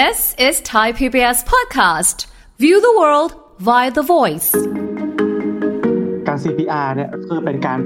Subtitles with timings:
[0.00, 2.26] This is Thai PBS podcast.
[2.58, 3.30] View the world
[3.68, 4.48] via the voice.
[6.26, 7.78] การ CPR เนี่ยคือเป็นการ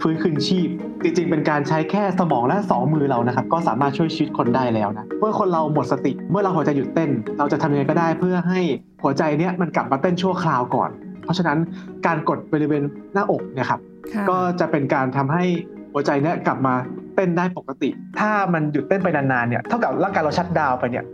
[0.00, 0.68] ฟื้นคืนชีพ
[1.02, 8.60] จริงๆ เป็นการใช้แค่สมองและสองมือเรานะครับ ก็สามารถช่วยชีวิตคนได้แล้วนะ เมื่อคนเราหมดสติ เมื่อเราหัวใจหยุดเต้น เราจะทำยังไงก็ได้เพื่อให้
[9.02, 10.90] หัวใจเนี้ยมันกลับมาเต้นชั่วคราวก่อน
[11.24, 11.58] เพราะฉะนั้น
[12.06, 12.82] การกดบริเวณ
[13.14, 13.80] หน้าอกเนี่ยครับ
[14.14, 15.44] ค่ะก็จะเป็นการทำให้
[15.92, 16.74] หัวใจเนี่ยกลับมา
[17.16, 17.90] เต้นได้ปกติ
[18.20, 21.04] ถ้ามันหยุดเต้นไปนานๆเนี่ย เท่ากับร่างกายเราชัดดาวน์ไปเนี่ย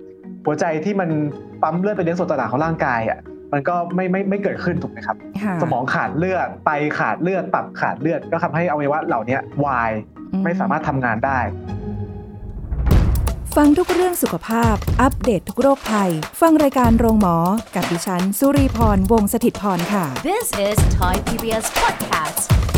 [0.45, 1.11] หัวใจที่มัน
[1.63, 3.19] ปั๊มเลือดไปเลี้ยงส่วนต่างๆของร่างกายอะ
[3.53, 9.93] มันก็ไม่ไม่ไม่เกิดขึ้นถูกไหมครับค่ะสมองขาดเลือดไตขาดเลือดตับขาดเลือดก็ทำให้อวัยวะเหล่านี้วาย
[10.33, 11.41] อืไม่สามารถทำงานได้
[13.57, 16.11] ฟังทุกเรื่องสุขภาพ อัปเดตททุกโรคภัย
[16.41, 17.37] ฟังรายการโรงหมอ
[17.75, 22.72] กับดิฉัน สุรีพรวงศิตพรค่ะ This is Thai PBS podcast.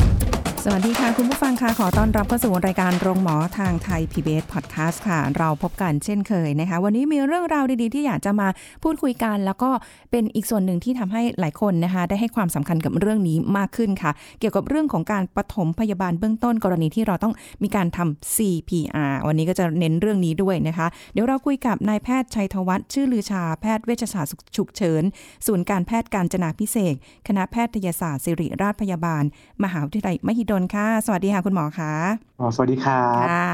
[0.67, 8.49] สวัสดีค่ะ คุณผู้ฟังค่ะ ขอต้อนรับเข้าสู่รายการโรงหมอทางไทย PBS Podcast ค่ะ เราพบกันเช่นเคยนะคะ วันนี้มีเรื่องราวดีๆ ที่อยากจะมา
[8.83, 9.71] พูดคุยกัน แล้วก็
[10.11, 25.03] เป็นอีกส่วนหนึ่งที่ทำให้หลายคนนะคะ ได้ให้ความสำคัญกับเรื่องนี้มากขึ้นค่ะ เกี่ยวกับเรื่องของการปฐมพยาบาลเบื้องต้นกรณีที่เราต้องมีการทำ CPR วันนี้ก็จะเน้นเรื่องนี้ด้วยนะคะ เดี๋ยวเราคุยกับนายแพทย์ชัยธวัฒน์ชื่อลือชาแพทย์เวชศาสตร์ฉุกเฉิน
[25.47, 26.95] ศูนย์การแพทย์การจนาพิเศษ
[27.29, 29.25] คณะแพทยศาสตร์ศิริราชพยาบาล
[29.65, 31.93] มหาวิทยาลัยมหิดลค่ะ สวัสดีค่ะคุณหมอคะ
[32.41, 33.51] อ๋อสวัสดีครับค่ะ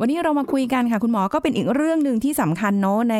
[0.00, 3.16] วันนี้เรามาคุยกันค่ะ คุณหมอก็เป็นอีกเรื่องหนึ่งที่สำคัญเนาะใน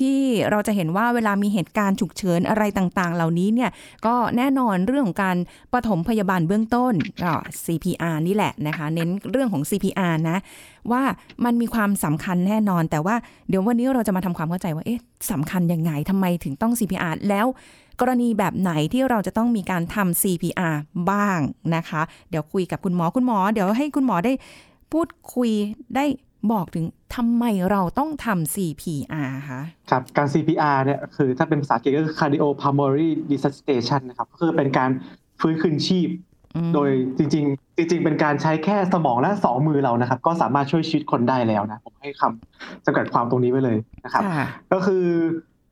[0.00, 0.16] ที่
[0.50, 3.70] เราจะเห็นว่าเวลามีเหตุการณ์ฉุกเฉินอะไรต่างๆ เหล่านี้เนี่ย
[4.06, 5.36] ก็แน่นอนเรื่องของการ
[5.72, 7.32] ปฐมพยาบาลเบื้องต้นก็
[7.64, 10.38] CPR นี่แหละนะคะ เน้นเรื่องของ CPR นะ
[10.92, 11.02] ว่า
[11.44, 13.16] มันมีความสำคัญแน่นอน แต่ว่า
[13.48, 17.46] เดี๋ยววันนี้เราจะมาทำความเข้าใจว่าเอ๊ะสำคัญยังไงทำไมถึงต้อง CPR แล้ว
[18.00, 20.76] กรณีแบบไหนที่เราจะต้องมีการทำ CPR
[21.10, 21.38] บ้าง
[21.76, 24.32] นะคะ เดี๋ยวคุยกับคุณหมอคุณหมอ เดี๋ยวให้คุณหมอได้
[24.92, 25.50] พูดคุย
[25.96, 26.04] ได้
[26.52, 34.90] บอกถึงทำไมเราต้องทำ CPR คะครับการ CPR เนี่ยคือถ้าเป็นภาษาอังกฤษก็คือ cardiopulmonary resuscitation นะครับก็คือเป็นการ
[35.40, 36.08] ฟื้นคืนชีพ
[36.56, 45.04] อืมโดยจริง ๆ จริง ๆ เป็นการใช้แค่สมองและสองมือเรานะครับ ก็สามารถช่วยชีวิตคนได้แล้วนะ ผมให้คำจำกัดความตรงนี้ไว้เลยนะครับค่ะก็คือ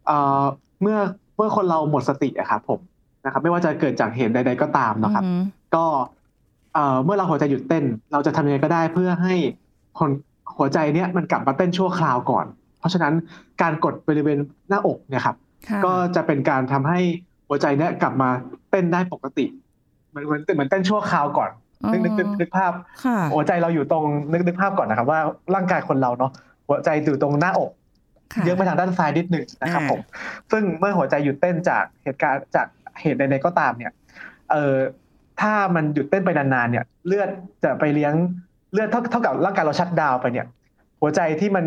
[0.06, 0.44] เอ่อ
[0.82, 0.98] เมื่อ
[1.36, 2.80] เมื่อคนเราหมดสติอะครับผม
[3.24, 5.42] นะครับ ไม่ว่าจะเกิดจากเหตุใด ๆ ก็ตามนะครับอืม
[5.74, 5.84] ก็
[6.78, 9.34] เอ่อเมื่อเราหัวใจหยุดเต้น เราจะทำยังไงก็ได้เพื่อให้
[9.98, 10.10] คน
[10.58, 12.46] หัวใจเนี้ยมันกลับมาเต้นชั่วคราวก่อน
[12.78, 13.14] เพราะฉะนั้น
[13.62, 15.36] การกดบริเวณหน้าอกเนี่ยครับ
[15.68, 17.00] ค่ะก็จะเป็นการทำให้
[17.48, 18.28] หัวใจเนี้ยกลับมา
[18.70, 19.44] เต้นได้ปกติ
[20.10, 21.50] เหมือนเหมือนเหมือนเต้นชั่วคราวก่อน
[21.92, 22.72] นึกนึกนึกนึกภาพ
[23.04, 25.20] ค่ะหัวใจเราอยู่ตรงนึกนึกภาพก่อนนะครับ ว่า
[25.54, 26.32] ร่างกายคนเราเนาะ
[26.68, 27.70] หัวใจอยู่ตรงหน้าอก
[28.34, 30.00] ค่ะเยอะไปทางด้านซ้ายนิดหนึ่งนะครับอ่าผม
[30.52, 32.66] ซึ่งเมื่อหัวใจหยุดเต้นจากเหตุการณ์จาก
[33.00, 33.92] เหตุใดๆก็ตามเนี่ย
[34.50, 34.74] เอ่อ
[35.40, 37.28] ถ้ามันหยุดเต้นไปนานๆเนี่ย เลือด
[37.64, 38.14] จะไปเลี้ยง
[38.72, 40.46] เลือดเท่าเท่ากับร่างกายเราชัดดาวน์ไปเนี่ย
[41.00, 41.64] หัวใจที่มัน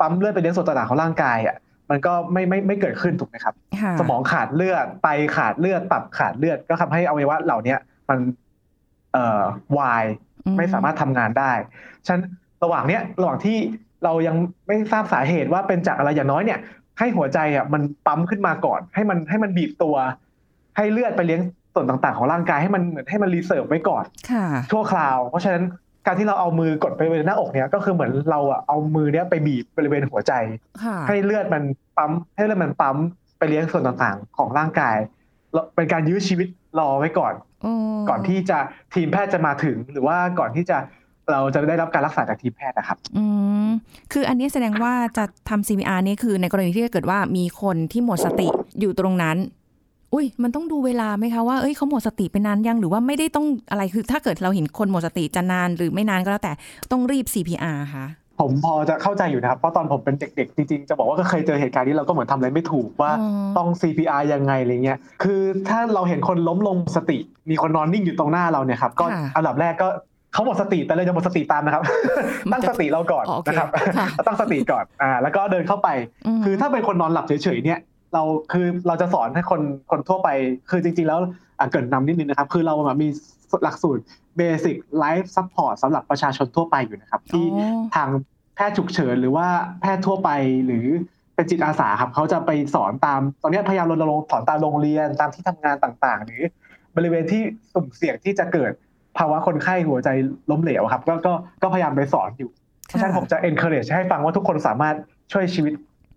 [0.00, 1.56] ปั๊มเลือดไปเลี้ยงส่วนต่างๆของร่างกายอะ
[1.90, 7.78] มันก็ไม่ไม่ไม่เกิดขึ้นถูกไหมครับค่ะสมองขาดเลือดไตขาดเลือดตับขาดเลือดก็ทำให้อวัยวะเหล่าเนี้ย
[8.08, 8.18] มัน
[9.12, 9.42] เอ่อ
[9.78, 10.04] วาย
[10.56, 11.52] ไม่สามารถทำงานได้
[12.06, 12.22] ฉะนั้น
[12.64, 13.58] ระหว่างเนี้ยระหว่างที่
[14.04, 14.36] เรายัง
[14.66, 16.60] ไม่ทราบสาเหตุว่าเป็นจากอะไรอย่างน้อยเนี่ย
[16.98, 19.96] ให้หัวใจอะมันปั๊มขึ้นมาก่อน ให้มันให้มันบีบตัว
[20.76, 21.40] ให้เลือดไปเลี้ยง
[21.74, 25.64] ส่วนต่างๆ ของร่างกายให้มันเหมือนให้มัน reserve ไว้ก่อนค่ะชั่วคราว เพราะฉะนั้น
[26.06, 30.32] การที่เราเอามือกดไปบริเวณหน้าอกเนี่ยก็คือเหมือนเราอะเอามือเนี้ยไปบีบบริเวณหัวใจ
[30.82, 31.62] ค่ะให้เลือดมัน
[31.96, 32.96] ปั๊มให้เลือดมันปั๊ม
[33.38, 34.96] ไปเลี้ยงส่วนต่างๆ ของร่างกาย
[35.52, 36.48] แล้วเป็นการยื้อชีวิต
[36.78, 37.34] รอไว้ก่อน
[38.08, 38.58] ก่อนที่จะ
[38.94, 40.78] ทีมแพทย์จะมาถึง หรือว่าก่อนที่จะ
[41.30, 43.24] เราจะได้รับการรักษาจากทีมแพทย์นะครับ อื
[43.66, 43.68] ม
[44.12, 48.48] คืออันนี้แสดงว่าจะทำ CPR นี่คือในกรณีที่เกิดว่ามีคนที่หมดสติ
[48.80, 49.36] อยู่ตรงนั้น
[50.14, 56.52] อุ้ยมันต้องดูเวลาไหมคะว่าเอ้ยเขาหมดสติไปนานยังหรือว่าไม่ได้ต้องอะไรคือ ถ้าเกิดเราเห็นคนหมดสติจะนานหรือไม่นานก็แล้วแต่
[56.90, 58.06] ต้องรีบ CPR ค่ะ
[58.40, 67.18] ผมพอจะเข้าใจอยู่นะครับ เพราะตอนผมเป็นเด็กๆ จริงๆ จะบอกว่าก็เคยเจอเหตุการณ์นี้เราก็เหมือนทำอะไรไม่ถูกว่าอ๋อต้อง CPR ยังไงอะไรเงี้ย คือถ้าเราเห็นคนล้มลงสติ
[67.50, 69.88] มีคนนอนนิ่งอยู่ตรงหน้าเราเนี่ยครับ ก็ค่ะอันดับแรกก็
[70.32, 71.82] เขาหมดสติแต่เลยจะหมดสติตามนะครับ
[72.52, 75.88] ตั้งสติเราก่อนอ๋อโอเคนะครับค่ะตั้งสติก่อนอ่าแล้วก็เดินเข้าไป
[76.38, 77.78] มคือถ้าเป็นคนนอนหลับเฉยๆเนี่ย
[78.14, 78.22] เรา
[78.52, 79.60] คือเราจะสอนให้คน
[79.90, 80.28] คนทั่วไป
[80.70, 81.18] คือจริง ๆ แล้ว
[81.58, 83.08] อะเกรินนำนิดนึงนะครับ คือเราแบบมี
[83.64, 84.02] หลักสูตร
[84.38, 88.08] Basic Life Support สำหรับประชาชนทั่วไปอยู่นะครับ ที่อ๋อทาง
[88.54, 89.46] แพทย์ฉุกเฉินหรือว่า
[89.80, 90.30] แพทย์ทั่วไป
[90.66, 90.86] หรือ
[91.34, 96.42] เป็นจิตอาสาครับเขาจะไปสอนตามตอนนี้พยายามรณรงค์สอนตามโรงเรียนตามที่ทำงานต่างๆ หรือ
[96.96, 97.42] บริเวณที่
[97.72, 98.72] สุ่มเสี่ยงที่จะเกิด
[99.18, 100.08] ภาวะคนไข้หัวใจ
[100.50, 101.32] ล้มเหลวครับ ก็ก็
[101.62, 102.50] ก็พยายามไปสอนอยู่
[102.86, 104.96] เพราะฉะนั้นผมจะ encourage ให้ฟังว่าทุกคนสามารถ
[105.32, 105.72] ช่วยชีวิต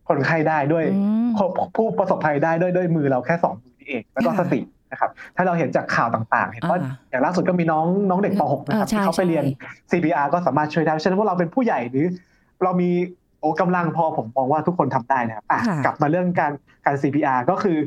[0.09, 1.29] คนไข้ได้ด้วยอืม
[1.75, 4.59] ผู้ประสบภัยได้ด้วยด้วยมือเราแค่สองมือนี่เองแล้วก็ค่ะสติ
[4.91, 12.05] นะครับ ถ้าเราเห็นจากข่าวต่างๆ เห็นว่าอ่าอย่างล่าสุดก็มีน้องน้องเด็กป .6 นะครับเออใช่ที่เขาไปเรียนใช่ CPR ก็สามารถช่วยได้ฉะนั้นพวกเราเป็นผู้ใหญ่หรือ
[12.63, 12.89] เรามี
[13.39, 16.51] โอ้กำลังพอผมมองว่าทุกคนทำได้นะครับอะค่ะกลับมาเรื่องการ
[16.85, 17.77] การ CPR ก็คือ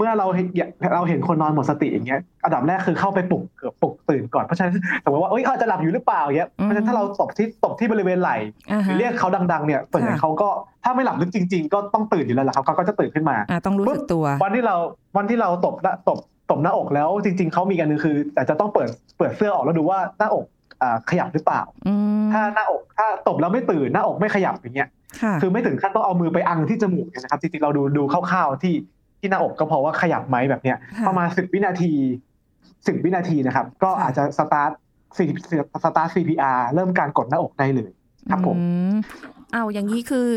[0.00, 0.46] เมื่อเราเห็น
[0.94, 4.72] เราเห็นคนนอนหมดสติอย่างเงี้ยอันดับแรกคือเข้าไปปลุกเกือบปลุกตื่นก่อนเพราะฉะนั้น
[5.04, 8.36] สมมติว่าเอ้ยเขาอาจจะหลับอยู่หรือเปล่าอย่างเงี้ยเพราะฉะนั้นถ้าเราตบที่ตบที่บริเวณไหล่
[8.70, 10.48] อ่าหรืฮะอเรียกเขาดัง ๆ เนี่ยส่วนใหญ่ค่ะเขาก็
[10.84, 14.76] ถ้าไม่หลับลึกจริง ๆ ก็ต้องตื่นอยู่แล้วล่ะครับเขาก็จะตื่นขึ้นมาอ่าต้องรู้สึกตัว วันที่เรา
[15.16, 16.18] วันที่เราตบหน้าตบ
[16.50, 18.88] ตบหน้าอกแล้วจริง ๆเขามีกันนึงคือแต่จะต้องเปิด
[19.18, 20.44] เปิดเสื้อออกแล้วดูว่าหน้าอก
[20.82, 24.88] อ่าขยับหรือเปล่าอืมถ้าหน้าอกถ้าตบแล้วไม่ตื่นหน้าอกไม่ขยับอย่างเงี้ย
[25.22, 28.74] ค่ะคือไม่ถึงขั้นต้องเอามือไปอังที่จมูกนะครับจริงๆเราดูดูคร่าวๆที่
[29.20, 31.92] ที่หน้าอกก็พอว่าขยับไหมแบบเนี้ยค่ะประมาณสิบวินาที
[32.86, 34.70] สิบวินาทีนะครับ ก็ค่ะอาจจะสตาร์ท
[35.84, 37.90] สตาร์ท CPR เริ่มการกดหน้าอกได้เลย
[38.30, 38.94] ครับผมอืม
[39.52, 40.28] เอาอย่างนี้คือ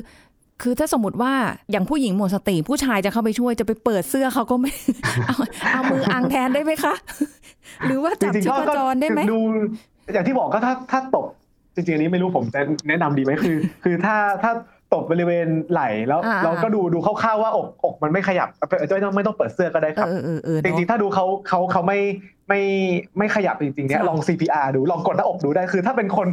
[0.61, 1.33] คือถ้าสมมติว่า
[1.71, 4.71] อย่างผู้หญิงหมดสติผู้ชายจะเข้าไปช่วยจะไปเปิดเสื้อเขาก็ไม่
[5.27, 5.35] เอา
[5.71, 6.93] เอามืออังแทนได้ไหมคะ
[7.85, 9.39] หรือว่าจจับริงชีๆก็พก็จรได้ไหมดู
[10.13, 11.25] อย่างที่บอกก็ถ้าถ้าตบ
[11.75, 14.51] จริงๆอันนี้ไม่รู้ผมจะแนะนำดีไหมคือ คือถ้าถ้า
[14.93, 18.47] ตบบริเวณไหล่แล้วอ่าเราก็ดูดูคร่าวๆว่าอกอกมันไม่ขยับ
[18.91, 21.99] ไม่ต้องไม่ต้องเปิดเสื้อก็ได้ครับเออเออเออจเนอะริงๆถ้าดูเขาเขาเขาไม่
[22.49, 22.61] ไม่
[23.17, 26.27] ไม่ขยับจริงๆเนี่ยค่ะลอง CPR ดูลองกดหน้าอกดูได้คือ ถ้าเป็นคน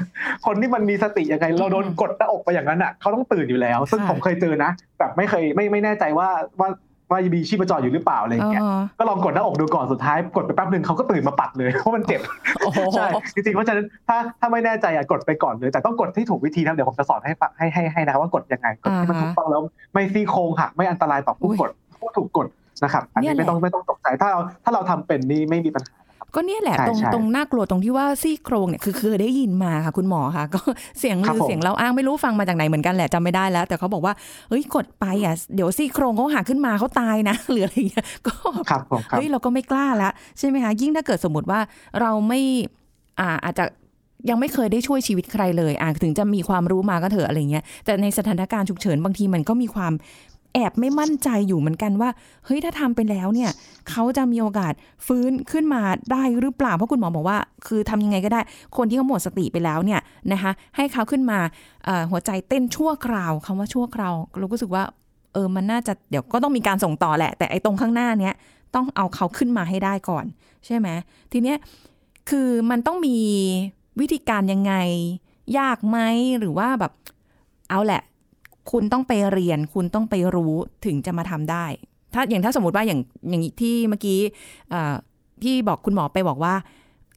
[0.46, 6.28] คนที่มันมีสติยังไง เราโดนอืมกดหน้าอกไปอย่างนั้นอะเขาต้องตื่นอยู่แล้ว ซึ่งค่ะผมเคยเจอนะแบบไม่เคยไม่ไม่แน่ใจว่า
[6.60, 6.68] ว่า
[7.10, 12.20] ว่ามีชีพจรอยู่หรือเปล่าอะไรอย่างเงี้ยอ๋อก็ลองกดหน้าอกดูก่อนสุดท้ายกดไปแป๊บหนึ่งเขาก็ตื่นมาปัดเลยเพราะมันเจ็บ
[12.60, 19.62] โอ้โหใช่จริงๆเพราะฉะนั้นถ้าถ้าไม่แน่ใจอะกดไปก่อนเลยแต่ต้องกดที่ถูกวิธีนะเดี๋ยวผมจะสอนให้ฟังให้ให้ให้นะครับว่ากดยังไงกดที่มันอ่าฮะถูกต้องแล้ว
[19.92, 21.70] ไม่ซี่โครงหักไม่อันตรายต่อผู้อุ๊ยกด
[22.00, 22.46] ผู้ถูกกด
[22.84, 25.96] นะครับอันเนี่นี้ยแหละไม่ต้องไม่ต้องตกใจถ้าเราถ้าเราทำเป็นนี่ไม่มีปัญหา
[26.34, 30.60] ก็เนี่ยแหละใช่ตรงใช่ตรงน่ากลัวตรงที่ว่าซี่โครงเนี่ยคือเคยได้ยินมาค่ะ คุณหมอค่ะ ก็
[30.98, 34.14] เสียงครัลืบอผมเสียงเราอ้างไม่รู้ฟังมาจากไหนเหมือนกันแหละจำไม่ได้แล้ว แต่เขาบอกว่า
[34.48, 38.34] เฮ้ยกดไปอะเดี๋ยวซี่โครงเขาหักขึ้นมาเขาตายนะหรืออะไรอย่างเงี้ยก็
[38.70, 41.60] ครับผมครับเฮ้ยเราก็ไม่กล้าละใช่ไหมคะยิ่งถ้าเกิดสมมติว่า
[42.00, 42.40] เราไม่
[43.20, 43.64] อ่าอาจจะ
[44.30, 49.92] ยังไม่เคยได้ช่วยชีวิตใครเลยอ่าถึงจะมีความรู้มาก็เถอะอะไรเงี้ย แต่ในสถานการณ์ฉุกเฉินบางทีมันก็มีความ
[50.54, 52.10] แอบไม่มั่นใจอยู่เหมือนกันว่า
[52.44, 53.50] เฮ้ยถ้าทำไปแล้วเนี่ย
[53.90, 54.72] เขาจะมีโอกาส
[55.06, 55.82] ฟื้นขึ้นมา
[56.12, 58.40] ได้หรือเปล่าเพราะคุณหมอบอกว่า คือทำยังไงก็ได้
[58.76, 60.00] คนที่เขาหมดสติไปแล้วเนี่ย
[60.32, 61.38] นะคะให้เขาขึ้นมา
[62.10, 64.84] หัวใจเต้นชั่วคราวคำว่าชั่วคราวเราก็รู้สึกว่า
[65.32, 68.34] เออมันน่าจะเดี๋ยวก็ต้องมีการส่งต่อแหละ แต่ไอ้ตรงข้างหน้าเนี้ย
[68.74, 70.24] ต้องเอาเขาขึ้นมาให้ได้ก่อน
[70.66, 70.88] ใช่ไหม
[71.32, 71.58] ทีเนี้ย
[72.30, 73.16] คือมันต้องมี
[74.00, 74.74] วิธีการยังไง
[75.58, 75.98] ยากไหม
[76.38, 76.92] หรือว่าแบบ
[77.70, 78.02] เอาแหละ
[78.72, 80.54] คุณต้องไปเรียน คุณต้องไปรู้
[80.86, 81.66] ถึงจะมาทำได้
[82.14, 83.00] ถ้าอย่างถ้าสมมติว่าอย่าง
[83.30, 84.18] อย่างที่เมื่อกี้
[84.70, 84.94] เอ่อ
[85.44, 86.54] ที่บอกคุณหมอไปบอกว่า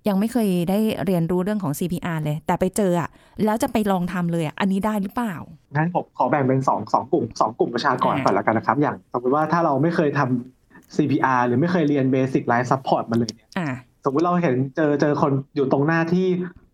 [0.07, 3.09] ยังไม่เคยได้เรียนรู้เรื่องของ CPR เลย แต่ไปเจออะ
[3.45, 5.35] แล้วจะไปลองทำเลยอะอันนี้ได้หรือเปล่า
[5.75, 13.67] งั้นผมขอแบ่งเป็นสองสองกลุ่มสองกลุ่มประชากรอ่าก่อนละกันนะครับ อย่างสมมติว่าถ้าเราไม่เคยทำ CPR หรือไม่เคยเรียน Basic Life Support มาเลยเนี่ยอ่า
[14.05, 16.27] สมมติเราเห็นเจอเจอคนอยู่ตรงหน้าที่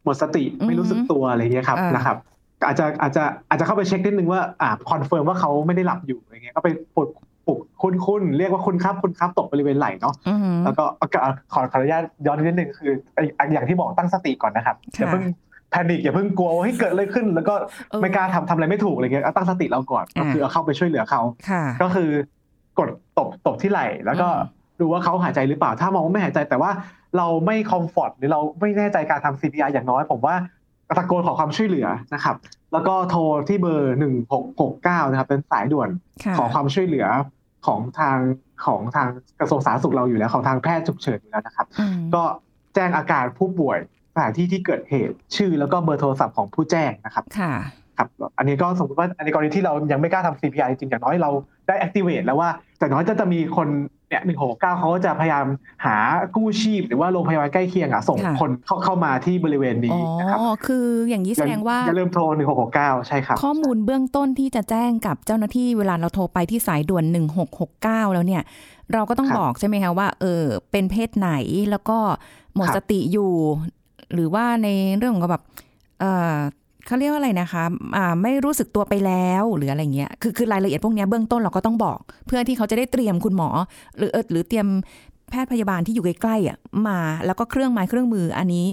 [0.04, 2.18] หมดสติอืมไม่รู้สึกตัวอะไรเงี้ยครับอ่านนะครับ
[2.66, 7.10] อาจจะอาจจะอาจจะเข้าไปเช็คนิดนึงว่าอ่า confirm ว่าเขาไม่ได้หลับอยู่อะไรเงี้ยก็ไปปลุก
[7.48, 15.24] ปลุกคุณคุณเรียกว่าคุณครับคุณครับตกบริเวณไหล่เนาะอือหือแล้วก็เอาเอาขอขออนุญาตย้อนนิดนึงคือไอ้อย่างที่บอกตั้งสติก่อนนะครับค่ะอย่าเพิ่ง
[15.72, 17.54] panic อย่าเพิ่งกลัวว่าเฮ้ยเกิดอะไรขึ้น แล้วก็
[17.90, 22.10] เออไม่กล้าทำทำอะไรไม่ถูกอะไรเงี้ยเอาตั้งสติเราก่อนก็อ่าคือเอาเข้าไปช่วยเหลือเขาค่ะก็คือ
[22.80, 26.72] กดตบตบที่ไหล่แล้วก็อืมดูว่าเขาหายใจหรือเปล่า ถ้ามองว่าไม่หายใจแต่ว่า
[27.18, 30.36] เราไม่คอมฟอร์ตหรือเราไม่แน่ใจการทำ CPR อย่างน้อย ผมว่า
[30.98, 32.36] ตะโกนขอความช่วยเหลือนะครับ
[32.74, 35.90] แล้วก็โทรที่เบอร์หนึ่งหกหกเก้านะครับ เป็นสายด่วน
[36.24, 37.08] ค่ะขอความช่วยเหลือ
[37.66, 38.18] ของทาง
[38.66, 39.08] ของทาง
[39.40, 42.24] กระทรวงสาธารณสุขเราอยู่แล้วของทางแพทย์ฉุกเฉินอยู่แล้วนะครับอืมก็
[42.76, 43.80] แจ้งอาการผู้ป่วย
[44.14, 47.54] สถานที่ที่เกิดเหตุชื่อแล้วก็เบอร์โทรศัพท์ของผู้แจ้งนะครับค่ะ
[47.98, 51.32] ครับอันนี้ก็สมมติว่าอันในกรณีที่เรายังไม่กล้าทำ CPI จริงอย่างน้อยเรา
[51.68, 53.68] ได้ activate แล้วว่าแต่น้อยจะจะมีคน
[54.10, 55.46] เนี่ยหนึ่งหกเก้าเขาก็จะพยายาม
[55.86, 55.98] หา
[56.36, 67.04] กู้ชีพ หรือว่าโรงพยาบาลใกล้เคียงอะส่งค่ะคนเข้าเข้ามาที่บริเวณอ๋นี้อนะครับคืออย่างนี้แสดงว่าอย่าลืมโทรหนึ่งหกหกเก้าใช่ครับ ข้อมูลเบื้องต้นที่จะแจ้งกับเจ้าหน้าที่เวลาเราโทรไปที่สายด่วน
[67.60, 68.44] 1669แล้วเนี่ย
[68.94, 71.32] เราก็ต้องครับบอกใช่ไหมคะว่า เออเป็นเพศไหน
[71.72, 71.98] แล้วก็
[72.56, 73.32] หมดครับสติอยู่
[74.14, 75.44] หรือว่าในเรื่องของแบบ
[76.90, 77.64] เออเขาเรียกว่าอะไรนะคะ
[77.98, 83.50] อ่าไม่รู้สึกตัวไปแล้วหรืออะไรเงี้ยคือคือรายละเอียดพวกเนี้ยเบื้องต้นเราก็ต้องบอก เพื่อที่เขาจะได้เตรียมคุณหมอ
[83.98, 84.68] หรือเออหรือเตรียม
[85.30, 88.66] แพทย์พยาบาลที่อยู่ใกล้ๆอะมาแล้วก็เครื่องไม้เครื่องมืออันนี้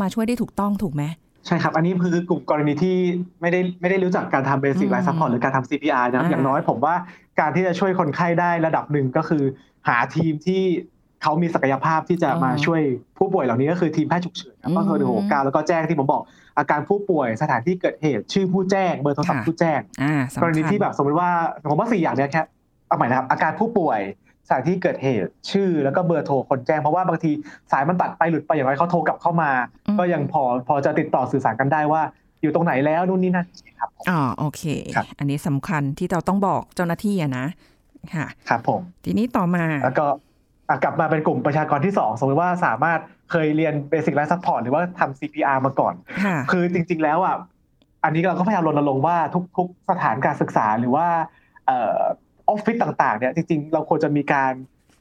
[0.00, 1.02] มาช่วยได้ถูกต้องถูกไหม
[1.46, 2.96] ใช่ครับ อันนี้คือกลุ่มกรณีที่
[3.40, 6.94] ไม่ได้ไม่ได้รู้จักการทำ basic อืม life support หรือการทำ CPR นะครับอ่าอย่างน้อยผมว่า
[7.40, 9.42] การที่จะช่วยคนไข้ได้ระดับหนึ่งก็คือ
[9.88, 10.62] หาทีมที่
[11.22, 12.80] เขามีศักยภาพที่จะมาช่วย
[13.18, 16.22] ผู้ป่วยเหล่านี้ก็คือทีมแพทย์ฉุกเฉินครับก็คือหนึ่งหกเก้าแล้วก็แจ้งที่ผมบอก
[16.58, 21.30] อาการผู้ป่วยสถานที่เกิดเหตุ ชื่อผู้แจ้ง เบอร์โทรศัพท์ผู้แจ้งอ่าสำกคัรญณีที่แบบสมมติว่า
[21.70, 22.42] ผมว่าสี่อย่างเนี้ยแค่
[22.88, 24.00] เอาใหม่นะครับอาการผู้ป่วย
[24.46, 27.30] สถานที่เกิดเหตุชื่อแล้วก็เบอร์โทรคนแจ้งเพราะว่าบางที
[27.72, 29.50] สายมันตัดไปหลุดไปอย่างไรเขาโทรกลับเข้ามา
[29.86, 32.02] อืมก็ยังพอพอจะติดต่อสื่อสารกันได้ว่า
[32.42, 33.46] อยู่ตรงไหนแล้วนู่นนี่นั่น
[33.80, 34.62] ครับผมอ๋อโอเค
[34.96, 37.46] ครับอันนี้สำคัญที่เราต้องบอกเจ้าหน้าที่อะนะ
[38.14, 40.06] ค่ะ ครับผม ทีนี้ต่อมาแล้วก็
[40.68, 42.98] อะกลับมาเป็นกลุ่มประชากรที่สองสมมติว่าสามารถ
[43.34, 47.36] เคยเรียนเบสิ c ไลฟ์ซัพพอร์ตหรือว่าทำ CPR มาก่อนค่ะคือจริง ๆ แล้วอะ
[48.04, 49.16] อันนี้เราก็พยายามรณรงค์ว่า
[49.56, 51.06] ทุก ๆ สถานการศึกษาหรือว่า
[51.66, 52.00] เออ
[52.50, 54.52] อฟฟิศต่างๆเนี่ยจริง ๆ เราควรจะมีการ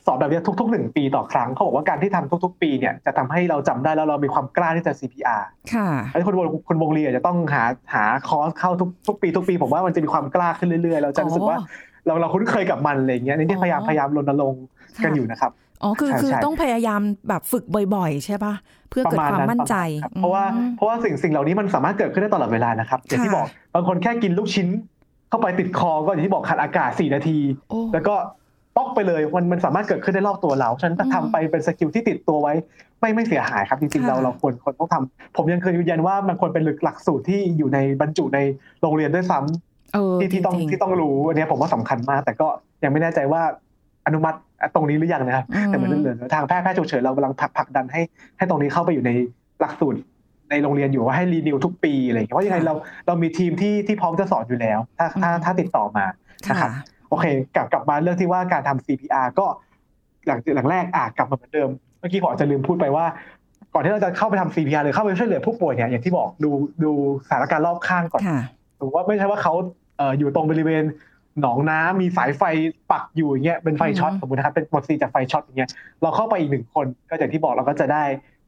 [0.05, 7.63] สอนแบบนี้ทุกๆหนึ่งปีต่อครั้งเขาบอกว่าการที่ทำทุก ๆ ปีเนี่ยจะทำให้เราจำได้แล้วเรามีความกล้าที่จะ CPR ค่ะอันนี้คุณวงคุณวงเรียนจะต้องหา
[7.93, 11.67] หาคอร์สเข้าทุกทุกปีทุกปี ผมว่ามันจะมีความกล้าขึ้นเรื่อยๆ เราจะรู้สึกว่าอ๋อ
[12.07, 14.63] เราเราคุ้นเคยกับมันอะไรอย่างเงี้ยนี่ที่พยายามอ๋อพยายามรณรงค์
[15.03, 15.51] กันอยู่นะครับ
[15.83, 17.63] อ๋อคือใช่คือใช่ต้องพยายามแบบฝึก
[17.95, 18.53] บ่อย ๆ ใช่ปะ
[18.89, 24.67] เพื่อประเกิดมาณความนั้นมั่นใจครับเพราะว่าอืมเพราะว่าสิ่งสิ่งเหล่านี้มันสามารถเกิดขึ้นได้ตลอดเวลานะครับอย่างที่ค่ะบอกบางคนแค่กินลูกชิ้น
[25.29, 27.37] เข้าไปติดคอก็อย่างที่บอกขาดอากาศ4นาที
[27.69, 28.15] โอ้แล้วก็
[28.75, 32.53] ป๊อกไปเลยมันมันสามารถเกิดขึ้นได้รอบตัวเราฉะนันอืมทำไปเป็นสกิลที่ติดตัวไว้
[32.99, 38.39] ไม่ไม่เสียหายครับจริงๆค่ะเราเราควรควรต้องทำผมยังเคยยืนยันว่ามันควรเป็นหลักสูตรที่อยู่ในบรรจุใน
[38.81, 42.47] โรงเรียนด้วยซ้ำเออที่ที่ต้องจริๆที่ต้องรู้อันเนี้ยผมว่าสำคัญมาก แต่ก็
[42.83, 43.41] ยังไม่แน่ใจว่า
[44.05, 44.37] อนุมัติ
[44.75, 48.01] ตรงนี้หรือยังนะครับอืมแต่เหมือนเหลือทางแพทย์แพทย์ฉุกเฉินเรากำลังผลักผลักดันให้
[48.37, 49.11] ให้ตรงนี้เข้าไปอยู่ใน
[49.61, 49.99] หลักสูตร
[50.49, 52.73] ในโรงเรียนอยู่ว่าให้รีนิวทุกปีอะไรอย่างเงี้ยเพราะยังไงเรา
[53.07, 56.05] เรามีทีมที่ที่พร้อมจะสอนอยู่แล้ว ถ้าถ้าถ้าติดต่อมา
[56.49, 59.45] นะครับค่ะโอเคกลับกลับมาเรื่องที่ว่าการทำ CPR ก็
[60.27, 63.05] หลังหลังแรกอะกลับมาเหมือนเดิม เมื่อกี้ผมอาจจะลืมพูดไปว่า
[63.73, 66.49] ก่อนที่เราจะเข้าไปทำ CPR หรือเข้าไปช่วยเหลือผู้ป่วยเนี่ยอย่างที่บอกดู
[66.83, 66.91] ดู
[67.25, 68.39] สถานการณ์รอบข้างก่อนค่ะ
[68.77, 69.53] สมมติว่าไม่ใช่ว่าเขา
[69.97, 70.83] เอ่ออยู่ตรงบริเวณ
[71.41, 72.43] หนองน้ำมีสายไฟ
[72.91, 75.69] ปักอยู่อย่างเงี้ยเป็นไฟช็อตอืมสมมตินะครับเป็นหมดสติจากไฟช็อตอย่างเงี้ย
[76.01, 78.03] เราเข้าไปอีกหนึ่งคนก็อย่างที่บอกเราก็จะได้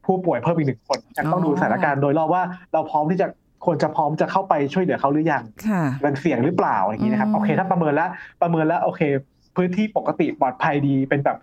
[0.06, 3.26] ผู้ป่วยเพิ่มอีกหนึ่งคนยังต้องดูสถานการณ์โดยรอบว่าเราพร้อมที่จะ
[3.64, 8.10] ควรจะพร้อมจะเข้าไปช่วยเหลือเขาหรือยังค่ะมันเสี่ยงหรือเปล่าอย่างนี้นะครับอืมโอเค ถ้าประเมินแล้ว
[8.42, 9.00] ประเมินแล้วโอเค
[9.56, 11.36] พื้นที่ปกติปลอดภัยดีเป็นแบบ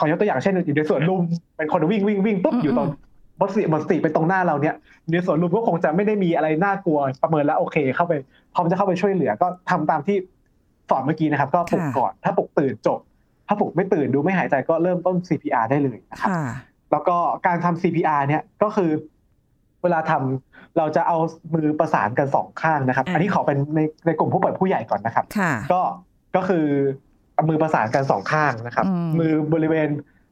[0.00, 1.20] ขอยกตัวอย่างเช่นอยู่ในสวนลุม
[1.56, 2.88] เป็นคนวิ่งวิ่งวิ่งปุ๊บอยู่ตรง
[3.40, 4.74] บสติบสติเป็นตรงหน้าเราเนี่ย
[5.10, 8.12] ในสวนลุมก็คงจะไม่ได้มีอะไรน่ากลัวประเมินแล้วโอเค เข้าไป
[8.54, 10.16] พร้อมจะเข้าไปช่วยเหลือก็ทำตามที่
[10.90, 13.00] สอนเมื่อกี้นะครับ ก็ปลุกค่ะก่อน ถ้าปลุกตื่นจบ
[13.48, 16.42] ถ้าปลุกไม่ตื่นดูไม่หายใจก็เริ่มต้น CPR ได้เลยนะครับค่ะ
[16.92, 18.90] แล้วก็การทำ CPR เนี่ยก็คือ
[19.82, 21.16] เวลาทำเราจะเอา
[21.54, 25.80] มือประสานกันสองข้างนะครับอ่าอันนี้ขอเป็นในในกลุ่มผู้ป่วยผู้ใหญ่ก่อนนะครับค่ะก็
[26.36, 26.66] ก็คือ
[27.34, 29.88] เอามือประสานกันสองข้างนะครับอืมมือบริเวณ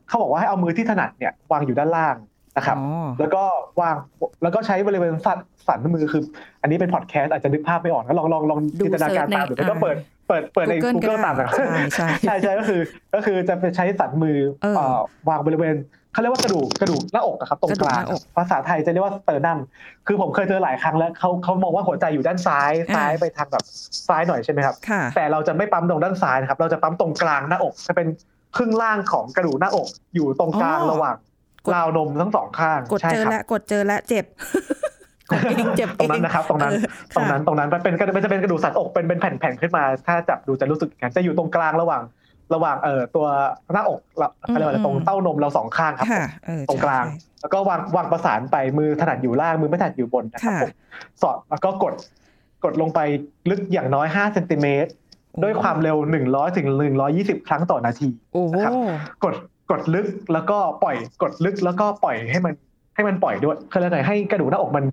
[0.07, 2.15] เขาบอกว่าให้เอามือที่ถนัดเนี่ยวางอยู่ด้านล่าง
[2.57, 3.43] นะครับอ๋อแล้วก็
[3.81, 3.95] วาง
[4.43, 6.21] แล้วก็ใช้บริเวณสันสันมือคือ
[6.61, 9.95] อันนี้เป็นพอดแคสต์อาจจะนึกภาพไม่ออกก็ลองลองลองดูจินตนาการตาม search ในรือไม่ก็เปิด
[10.31, 12.81] เปิดเปิดใน Google ก็ Google ได้ตามนะครับใช่ใช่ใช่ใช่ก็คือ
[13.13, 15.75] ก็คือจะไปใช้สันมือเออเอ่อวางบริเวณ
[16.13, 19.59] เขาเรียกว่ากระดูกกระดูกหน้าอกอะครับตรงกลางกระดูกหน้าอกภาษาไทยจะเรียกว่า sternum
[20.07, 23.63] คือผมเคยเจอหลายครั้งแล้วเขาเขามองว่าหัวใจอยู่ด้านซ้ายซ้ายไปทางแบบ
[24.07, 28.07] ซ้ายหน่อยใช่ไหมครับค่ะแต่เราจะไม่ปั๊มตรงด้านซ้ายนะครับ เราจะปั๊มตรงกลางหน้าอกจะเป็น
[28.55, 31.15] ครึ่งล่างของกระดูกหน้าอกอยู่ตรงกลางอ๋อระหว่าง
[31.65, 34.25] กดราวนมทั้งสองข้างกดใช่เจอครับแล้วกดเจอแล้วเจ็บ
[35.31, 36.81] กดเองเจ็บตรงนั้นนะครับ ตรงนั้นเออ
[37.15, 42.01] ตรงนั้นตรงนั้นมันเป็นมันจะเป็นกระดูกสันอกเป็นเป็นแผ่นๆขึ้นมา ถ้าจับดูจะรู้สึกอย่างนั้นจะอยู่ตรงกลางระหว่าง
[42.53, 43.27] ระหว่างเอ่อตัว
[43.73, 50.71] หน้าอกเราเขาเรียกว่าอะไรตรงเต้านมเราสองข้างครับค่ะเออตรงกลางใช่แล้วก็วางวางประสานไปมือถนัดอยู่ล่างมือไม่ถนัดอยู่บนนะครับค่ะผม
[51.21, 51.93] สอดแล้วก็กด
[52.63, 52.99] กดลงไป
[53.49, 54.91] ลึกอย่างน้อย5เซนติเมตร
[55.31, 55.97] โอ้ด้วยความเร็ว
[56.27, 56.67] 100ถึง
[57.07, 58.73] 120ครั้งต่อนาทีโอ้โหนะครับ
[59.23, 59.35] กด
[59.71, 62.53] กดลึกแล้วก็ปล่อยกดลึกแล้วก็ปล่อยให้มัน
[62.95, 64.83] ให้มันปล่อยด้วยคืออะไรให้กระดูกหน้าอกมัน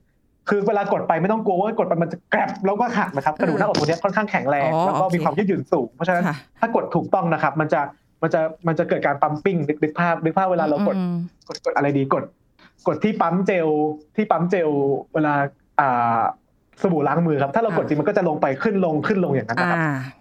[0.48, 7.80] คือเวลากดไปไม่ต้องกลัวว่ากดไปมันจะแกรบแล้วก็หักนะครับกระดูกหน้าอกตัวเนี้ยค่อนข้างแข็งแรงอ๋อแล้วก็โอเคมีความยืดหยุ่นสูง เพราะฉะนั้นค่ะถ้ากดถูกต้องนะครับ มันจะ
[8.22, 11.14] มันจะมันจะเกิดการปั๊มปิ้งนึกนึกภาพนึกภาพเวลาเรากดอืม
[11.48, 12.24] กดกดอะไรดีกด
[12.86, 13.68] กดที่ปั๊มเจล
[14.16, 14.68] ที่ปั๊มเจล
[15.14, 15.34] เวลา
[15.80, 16.20] อ่า
[16.82, 19.78] สบู่ล้างมือครับ ถ้าเรากดจริงมันก็จะลงไปขึ้นลงขึ้นลงอย่างนั้นอ่านะครับ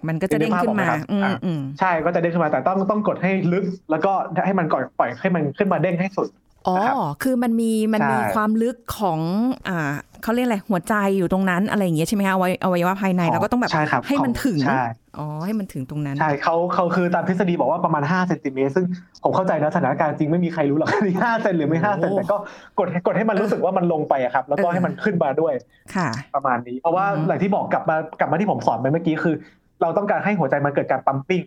[0.07, 4.11] มันก็จะเด้งขึ้นมาเห็นภาพออกไหมครับอืมอ่าอืมใช่ก็จะเด้งขึ้นมาแต่ต้องต้องกดให้ลึก แล้วก็
[4.45, 6.29] ให้มันก่อนปล่อยให้มันขึ้นมาเด้งให้สุด
[6.67, 9.19] อ๋อนะครับคือมันมีมันมีใช่ความลึกของ
[9.67, 9.93] อ่า
[10.27, 14.83] เขาเรียกอะไรหัวใจอยู่ตรงนั้นอะไรอย่างเงี้ยใช่ไหมคะอวัยอวัยวะภายในเราก็ต้องแบบใช่ครับให้มันของถึงใช่
[15.17, 18.85] อ๋อให้มันถึงตรงนั้น ใช่เขาเขาคือตามทฤษฎีบอกว่าประมาณ5เซนติเมตรซึ่ง
[19.23, 22.37] ผมเข้าใจนะสถานการณ์จริงไม่มีใครรู้หรอกนี่ห้าเซนหรือไม่ห้าเซนโอ้แต่ก็
[22.79, 25.53] กดให้กดให้มันรู้สึกว่ามันลงไปอะครับ แล้วก็เออให้มันขึ้นมาด้วย
[25.95, 29.35] ค่ะ ประมาณนี้ เพราะว่าอือฮึอย่างที่บอกกลับมากลับมาที่ผมสอนไปเมื่อกี้คือ
[29.81, 31.41] เราต้องการให้หัวใจมันเกิดการปั๊มปิ้ง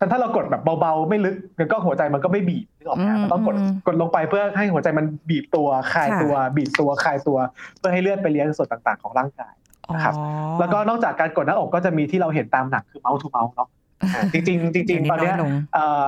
[0.00, 7.38] แต่ถ้าเรากดแบบเบาๆไม่ลึกมันก็หัวใจมันก็ไม่บีบนึกออกไหมฮะอืมมันต้องกดอืมกดลงไปเพื่อให้หัวใจมันบีบตัวคลายค่ะตัว บีบตัวคลายตัว
[7.78, 9.54] เพื่อให้เลือดไปเลี้ยงส่วนต่างๆ ของร่างกาย
[9.94, 10.24] นะครับอ๋อ
[10.60, 13.68] แล้วก็นอกจากการกดหน้าอกก็จะมีที่เราเห็นตามหนังคือเมาส์ทูเมาส์เนาะ
[14.14, 16.06] อ่าจริงๆจริงเดี๋ยวนี้ๆตอนเนี้ยน้อยลงเอ่อ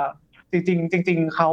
[0.53, 1.51] จริงๆจริงๆเขา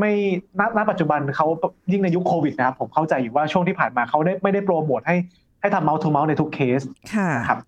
[0.00, 0.12] ไม่
[0.60, 1.46] ณณปัจจุบันเขา
[1.92, 5.16] ยิ่งในยุคโควิดนะครับผมเข้าใจอยู่ว่าช่วงที่ผ่านมาเขาได้ไม่ได้โปรโมทให้
[5.60, 6.80] ให้ทำ mouth-to-mouth ในทุกเคส
[7.14, 7.58] ค่ะนะครับ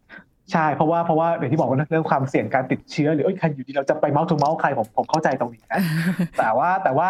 [0.52, 5.80] ใช่เพราะว่าเพราะว่าอย่างที่บอกว่าเรื่องความเสี่ยงการติดเชื้อหรือเอ้ยใครอยู่ดีเราจะไป mouth-to-mouth ใครผมผมเข้าใจตรงนี้นะ
[6.38, 7.09] แต่ว่าแต่ว่า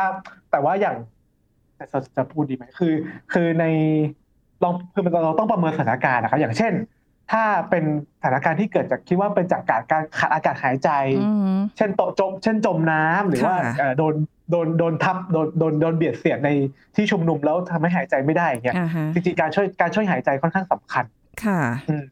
[0.50, 0.97] แต่ว่าอย่าง
[1.78, 2.94] จะจะจะพูดดีไหมคือ
[3.32, 3.64] คือใน
[4.62, 6.73] ลองคือเราต้องประเมินสถานการณ์นะครับ อย่างเช่น
[7.32, 7.85] ถ้าเป็น
[8.18, 10.90] สถานการณ์ที่เกิดจากคิดว่าเป็นจากการการขาดอากาศหายใจ
[11.23, 14.14] อืมเช่นโตะจม เช่นจมน้ำหรือว่าค่ะเอ่อโดน
[14.50, 16.50] โดนโดนทับโดนโดนโดนเบียดเสียดใน
[16.97, 21.04] ที่ชุมนุมแล้วทำให้หายใจไม่ได้อย่างเงี้ยอ่าฮะจริงๆการช่วยการช่วยหายใจค่อนข้างสำคัญ
[21.44, 22.04] ค่ะอืม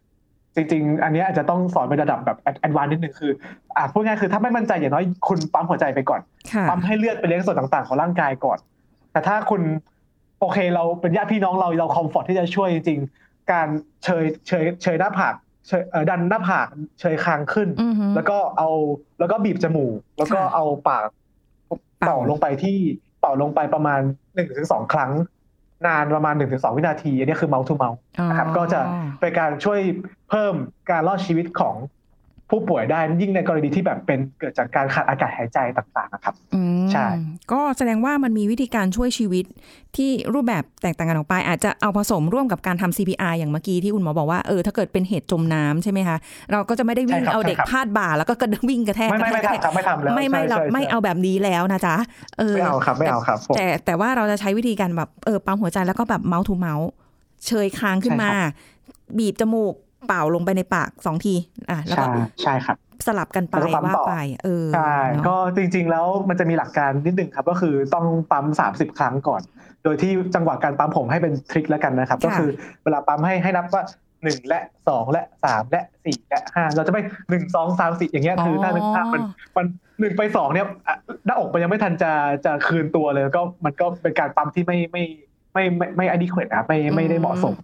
[0.58, 3.32] จริงๆ อันเนี้ยอาจจะต้องสอนเป็นระดับแบบแอดวานนิดนึงคือ
[3.76, 6.20] อะพูดง่ายๆคือถ้าไม่มั่นใจอย่างน้อยคุณปั๊มหัวใจไปก่อน
[6.52, 8.58] ค่ะปั๊มให้เลือดไปเลี้ยงส่วนต่างๆ ของร่างกายก่อน
[9.12, 9.62] แต่ถ้าคุณ
[10.40, 13.68] โอเคเราเป็นญาติพี่น้องเราเราคอมฟอร์ทที่จะช่วยจริงๆ การ
[14.04, 15.34] เชยเชยเชยหน้าผาก
[15.66, 16.66] เชยเอ่อดันหน้าผาก
[17.00, 18.68] เชยคางขึ้นอือฮึแล้วก็เอา
[19.18, 21.08] แล้วก็บีบจมูก แล้วก็ค่ะเอาปาก
[21.68, 22.76] เป่าเป่าลงไปที่
[23.20, 24.00] เป่าลงไปประมาณ
[24.34, 25.10] หนึ่งถึงสองครั้ง
[25.86, 27.98] นานประมาณหนึ่งถึงสองวินาที อันนี้คือ mouth to mouth
[28.30, 28.80] นะครับก็จะ
[29.20, 29.80] เป็นการช่วย
[30.30, 30.54] เพิ่ม
[30.90, 31.74] การรอดชีวิตของ
[32.50, 37.06] ผู้ป่วยได้ยิ่งในกรณีที่แบบเป็นเกิดจากการขาดอากาศหายใจต่างๆนะครับอืมใช่
[37.52, 39.44] ก็แสดงว่ามันมีวิธีการช่วยชีวิต
[39.96, 46.16] ที่รูปแบบแตกต่างกันออกไป อาจจะเอาผสมร่วมกับการทำ CPR อย่างเมื่อกี้ที่คุณหมอบอกว่าเออถ้าเกิดเป็นเหตุจมน้ำใช่ไหมคะ
[46.52, 51.94] เราก็จะไม่ได้วิ่งใช่ครับเอาเด็กใช่ครับพาดบ่าแล้วก็กระวิ่งกระแทกไม่ไม่กไม่ระแทกทำครับไม่ทำแล้วไม่ไม่ใช่เราใช่ไม่ใช่เอาแบบนี้แล้วนะจ๊ะ
[52.38, 56.88] เออไม่เอาครับไม่เอาครับผมแต่แต่ว่าเราจะใช้วิธีการแบบเออปั๊มหัวใจแล้วก็แบบเมาส์ทูเมาส์
[57.46, 58.30] เชยคางขึ้นมา
[59.18, 59.74] บีบจมูก
[60.06, 61.34] เป่าลงไปในปากสองที
[61.70, 62.76] อะแล้วก็ใช่ใช่ครับ
[63.06, 69.42] สลับกันไปแล้วก็ปั๊มว่าต่อไป เออใช่เนอะก็จริง ๆ แล้วมันจะมีหลักการนิดหนึ่งครับ ก็คือต้องปั๊ม30ครั้งก่อน
[69.84, 72.48] โดยที่จังหวะการปั๊มผมให้เป็นทริคแล้วกันนะครับ ก็คือ
[72.84, 73.82] เวลาปั๊มให้ให้นับว่า
[74.16, 77.02] 1และ2และ3และ4และ5เราจะไม่
[77.32, 79.22] 1 2 3 4อย่างเงี้ยคือถ้านึกภาพมัน
[79.56, 79.66] มัน
[80.00, 82.12] หนึ่งไปสองเนี่ยอะหน้าอกมันยังไม่ทันจะ
[82.44, 85.04] จะคืนตัวเลยก็มันก็เป็นการปั๊มที่ไม่ไม่
[85.54, 87.54] ไม่ไม่ไม่อดีควนะครับไม่ไม่ได้เหมาะสม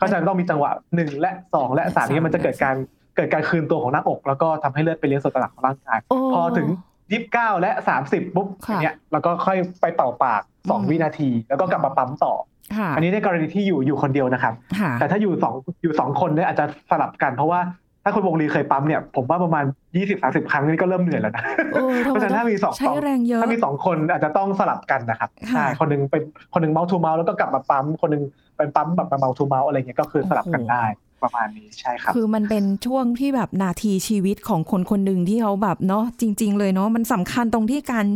[0.00, 2.76] ก็จะต้องมีจังหวะหนึ่งและสองและสามนี้มันจะเกิดการ
[3.16, 6.66] เกิดการคืนตัวของหน้าอก แล้วก็ทำให้เลือดไปเลี้ยงส่วนต่างๆของร่างกายโอ้พอถึง
[7.12, 12.32] ยี่สิบเก้าและสามสิบปุ๊บค่ะอย่างเงี้ยเราก็ค่อยไปเป่าปากสองอืมวินาที แล้วก็กลับมาปั๊มต่อ
[12.76, 17.60] ค่ะอันนี้ในกรณีที่อยู่อยู่คนเดียวนะครับค่ะแต่ถ้าอยู่สองอยู่สองคนเนี่ยอาจจะสลับกันเพราะว่า
[18.04, 19.64] ถ้าคุณวงลีเคยปั๊มเนี่ยผมว่าประมาณ
[19.96, 28.22] ยี่สิบสามสิบครั้งนี่ก็เริ่มเหนื่อยแล้วนะเออทำไมเพราะฉะนั้นถ้ามีสองใช้แรงเยอะถ้ามีสองคนอาจจะต้องสลับกันนะครับค่ะใช่คนหนึ่งเป็นคนหนึ่ง mouth-to-mouth แล้วก็กลับมาปั๊มคนหนึ่ง
[28.56, 30.84] เป็นปั๊มแบบมา mouth-to-mouth อะไรเงี้ยก็คือสลับกันโอ้โหได้
[31.22, 38.06] ประมาณนี้ใช่ครับ คือมันเป็นช่วงที่แบบนาทีชีวิตของคนคนหนึ่งที่เขาแบบเนาะจริง ๆ เลยเนาะมันสำคัญตรงที่การ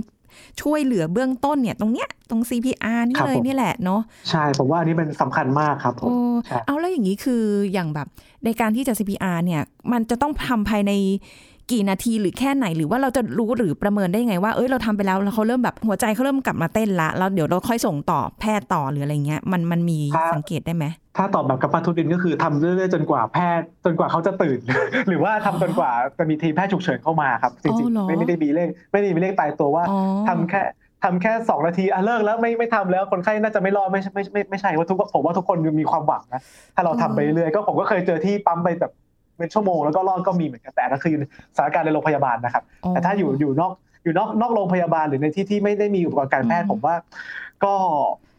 [0.62, 6.16] ช่วยเหลือเบื้องต้นเนี่ยตรงเนี้ยตรง CPR นี่ครับเลยผมนี่แหละเนาะใช่ผมว่าอันนี้เป็นสำคัญมากครับผมโอ้
[6.46, 7.42] ใช่เอาแล้วอย่างนี้คือ
[7.72, 8.08] อย่างแบบ
[8.44, 10.92] ในการที่จะ CPR เนี่ย มันจะต้องทำภายใน
[11.72, 19.98] กี่นาทีหรือแค่ไหนหรือว่าเราจะรู้หรือประเมินได้ยังไงว่าเอ้ยเราทำไปแล้วแล้วเขาเริ่มแบบหัวใจเขาเริ่มกลับมาเต้นละแล้วเดี๋ยวเราค่อยส่งต่อแพทย์ต่อหรืออะไรเงี้ยมันมันมี
[20.34, 20.84] สังเกตได้ไหม
[21.16, 24.58] ถ้าตอบแบบกับปาทุดินก็คือทำเรื่อยๆจนกว่าแพทย์จนกว่าเขาจะตื่น
[25.08, 29.98] หรือว่าทำจนกว่าจะมีทีมแพทย์ฉุกเฉินเข้ามาครับจอ๋ริงอเหรอๆไม่ได้มีเลขไม่ได้มีเลขตายตัวว่าอ๋อ
[30.28, 30.62] ทำแค่
[31.04, 36.40] ทำแค่สองนาทีอะเลิกแล้วไม่ไม่ทำแล้วคนไข้น่าจะไม่รอดไม่ใช่ไม่ไม่ไม่ใช่ว่าทุกผมว่าทุกคนมีความหวังนะ
[36.74, 38.92] ถ้าเราทำไปเรื่อยๆก็ผมก็เคยเจอที่ปั๊มไปแบบ
[39.38, 41.14] เป็นชั่วโมงแล้วก็รอดก็มีเหมือนกันแต่นั่นคือ
[41.56, 43.72] สถานการณ์ในโรงพยาบาลนะครับ แต่ถ้าอยู่อยู่นอก
[44.04, 46.94] อยู่นอกนอกโรงพยาบาลหรือในที่ที่ไม่ได้มีอุปกรณ์การแพทย์อืมผมว่า
[47.64, 47.74] ก็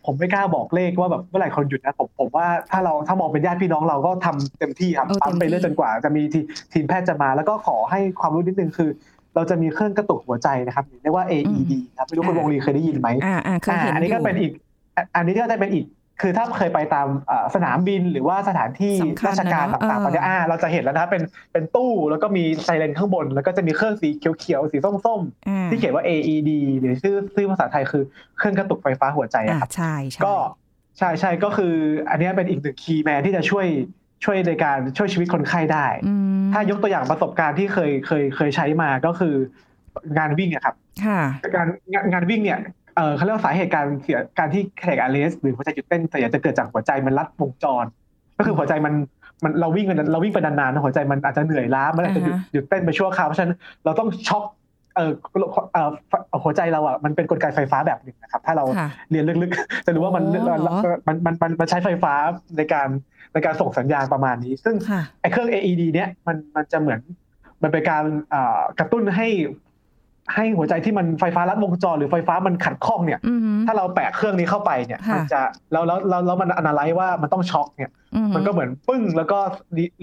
[0.06, 6.40] ผมไม่กล้าบอกเลขว่าแบบเมื่อไหร่คนหยุดนะผมผมว่าถ้าเราถ้ามองเป็นญาติพี่น้องเราก็ทำเต็มที่ครับเออปั๊มไปเต็มที่เรื่อยจนกว่าจะมีที
[6.74, 8.90] ทีมแพทย์จะมา แล้วก็ขอให้ความรู้นิดนึงคือ
[9.36, 14.52] เราจะมีเครื่องกระตุกหัวใจนะครับเรียกว่า AED ครับไม่รู้คุณวงลีเคยได้ยินไหมอ่าอ่าเคยเห็นอันนี้ก็ยู่เป็นอีก
[14.96, 15.86] อะอันนี้ก็จะเป็นอีก
[16.22, 21.24] คือถ้าเคยไปตามอ่าสนามบินหรือว่าสถานที่สำคัญราชการนะต่างๆเออตอนนี้อ่าเราจะเห็นแล้วนะครับเป็น
[21.54, 26.50] เป็นตู้แล้วก็มีไซเรนข้างบน แล้วก็จะมีเครื่องสีเขียวๆสีส้มอ่าๆที่เขียนว่า AED
[26.80, 28.04] หรือชื่อชื่อภาษาไทยคือ
[28.38, 30.36] เครื่องกระตุกไฟฟ้าหัวใจอ่าอะครับใช่ใช่ก็
[30.98, 31.74] ใช่ใช่ก็คือ
[32.10, 33.68] อันนี้เป็นอีกหนึ่ง key man ที่จะช่วย
[34.26, 39.36] ช่วยในการช่วยชีวิตคนไข้ได้อืมถ้ายกตัวอย่างประสบการณ์ที่เคยเคยเคยใช้มาก็คือ
[40.18, 40.76] งานวิ่งอะครับ
[41.06, 41.22] ค่ะ
[41.56, 42.60] การงานงานวิ่งเนี่ย
[42.96, 47.86] เออเขาเรียกว่าสาเหตุการเสียการที่ cardiac arrest หรือหัวใจหยุดเต้นแต่อยากจะเกิดจากหัวใจมันลัดวงจร
[48.38, 48.94] ก็คือหัวใจมัน
[49.44, 53.54] มันเราวิ่งกันเราวิ่งไปนานๆนะหัวใจมันอาจจะเหนื่อยล้ามันอาจจะหยุดอ่าฮะหยุดเต้นไปชั่วคราวเพราะฉะนั้น
[53.86, 54.44] เราต้องช็อค
[54.96, 55.12] เออ
[55.74, 55.90] เออ
[56.44, 60.76] หัวใจเราอะมันเป็นกลไกไฟฟ้าแบบหนึ่งนะครับ ถ้าเราค่ะเรียนลึกๆ จะรู้ว่ามันอ๋อเหรอ
[61.08, 62.14] มันมันมันมันใช้ไฟฟ้า
[62.58, 62.88] ในการ
[63.34, 67.00] ในการส่งสัญญาณประมาณนี้ ซึ่งค่ะไอ้เครื่อง AED เนี่ยมันมันจะเหมือน
[67.64, 68.04] มันเป็นการ
[68.34, 69.28] อ่ากระตุ้นให้
[70.34, 79.40] ให้หัวใจที่มันไฟฟ้าลัดวงจรหรือไฟฟ้ามันขัดข้องเนี่ยอืมถ้าเราแปะเครื่องนี้เข้าไปเนี่ยค่ะมันจะแล้วแล้วแล้วแล้วมัน analyze ว่ามันต้องช็อคเนี่ยอืมันก็เหมือนปึ้งแล้วก็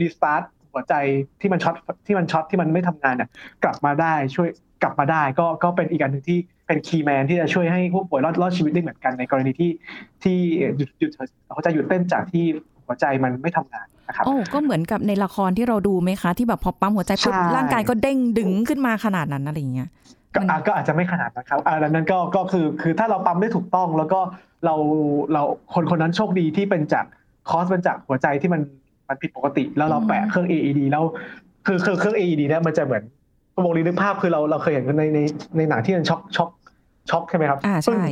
[0.00, 0.94] restart หัวใจ
[1.40, 1.74] ที่มันช็อต
[2.06, 3.28] ที่มันช็อตที่มันไม่ทำงานเนี่ย
[3.64, 4.48] กลับมาได้ช่วย
[4.82, 9.70] กลับมาได้ ก็ก็เป็นอีกอันหนึ่งที่เป็น key man ที่จะช่วยให้ผู้ป่วยรอดรอดชีวิตได้เหมือนกันในกรณีที่
[10.22, 10.36] ที่
[10.76, 11.10] หยุดหยุด
[11.54, 12.44] หัวใจหยุดเต้นจากที่
[12.86, 19.88] หัวใจมันไม่ทำงาน นะครับโอ้ก็เหมือนกับในละครที่เราดูไหมคะ ที่แบบพอปั๊มหัวใจปุ๊บใช่ร่างกายก็เด้งดึงขึ้นมาขนาดนั้นอะไรอย่างเงี้ย
[20.34, 24.20] ก็มันอะก็อาจจะไม่ขนาดนะครับอ่าดังนั้นก็ก็คือคือถ้าเราปั๊มได้ถูกต้อง แล้วก็
[24.64, 24.74] เรา
[25.32, 25.42] เรา
[25.74, 27.04] คนคนนั้นโชคดีที่เป็นจาก
[27.48, 28.60] cause มันจากหัวใจที่มัน
[29.08, 31.04] มันผิดปกติ แล้วเราแปะเครื่อง AED แล้ว
[31.66, 33.02] คือคือเครื่อง AED เนี่ยมันจะเหมือน
[33.54, 35.20] คุณวงลีนึกภาพคือเราเราเคยเห็นในใน
[35.56, 36.50] ในหนังที่มันช็อกช็อก
[37.10, 38.10] ช็อกใช่ไหมครับอ่าซึ่งใช่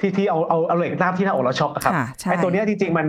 [0.00, 3.06] ที่ที่เอาเอาเอาเหล็กด้ามที่หน้าอกเราช็อกอะครับค่ะใช่ไอ้ตัวเนี้ยจริงๆมัน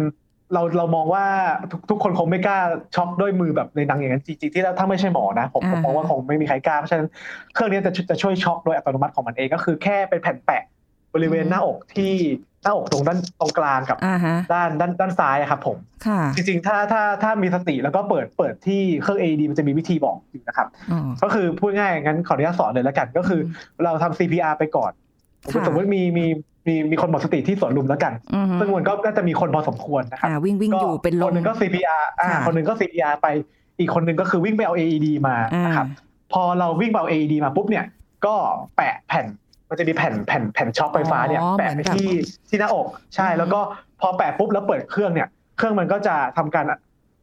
[0.53, 1.25] เราเรามองว่า
[1.71, 2.59] ทุกทุกคนคงไม่กล้า
[2.95, 7.07] ช็อกด้วยมือแบบในหนังอย่างนั้นจริงๆที่ถ้าไม่ใช่หมอนะผมผมมองว่าคงไม่มีใครกล้าเพราะฉะนั้น
[7.53, 10.63] เครื่องนี้จะจะช่วยช็อกโดยอัตโนมัติของมันเองก็คือแค่เป็นแผ่นแปะ
[11.13, 12.13] บริเวณหน้าอกที่
[12.63, 23.41] หน้าอกตรงด้านตรงกลางกับอ่าฮะด้านด้านด้านซ้ายอะครับผมค่ะจริงๆ ถ้าถ้าถ้ามีสติแล้วก็เปิดเปิดที่เครื่อง AED มันจะมีวิธีบอกอยู่นะครับอ๋อก็คือพูดง่ายงั้นขออนุญาตสอนเลยแล้วกัน ก็คือ
[23.83, 24.91] เราทำ CPR ไปก่อน
[25.51, 26.25] ค่ะสมมติมีมี
[26.67, 33.27] มีมีคนหมดสติที่สวนลุมแล้วกันอือฮึซึ่งมันก็น่าจะมีคนพอสมควรนะครับอ่าวิ่งวิ่งอยู่เป็นลคมนหนึ่งก็ CPR อ่าค่ะคนหนึ่งก็ CPR ไป
[33.79, 35.87] อีกคนหนึ่งก็คือวิ่งไปเอา AED มาอ่านะครับ
[36.33, 37.85] พอเราวิ่งไปเอา AED มาปุ๊บเนี่ย
[38.25, 38.35] ก็
[38.75, 39.25] แปะแผ่น
[39.69, 42.09] มันจะมีแผ่นแผ่นแผ่นช็อคไฟฟ้าเนี่ยอ๋อแปะเหมืไปอนกับที่
[42.49, 43.59] ที่หน้าอกใช่อือฮึแล้วก็
[44.01, 46.65] พอแปะปุ๊บแล้วเปิดเครื่องเนี่ย เครื่องมันก็จะทำการ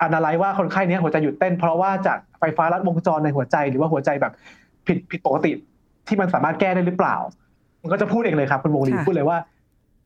[0.03, 4.33] อนาลัยว่าคนไข้เนี้ยหัวใจหยุดเต้น เพราะว่าจากไฟฟ้าลัดวงจรในหัวใจ หรือว่าหัวใจแบบ
[4.87, 5.51] ผิดผิดปกติ
[6.07, 7.17] ที่มันสามารถแก้ได้หรือเปล่า
[7.87, 9.39] มันก็จะพูดเองเลยครับคุณวงลีค่ะพูดเลยว่า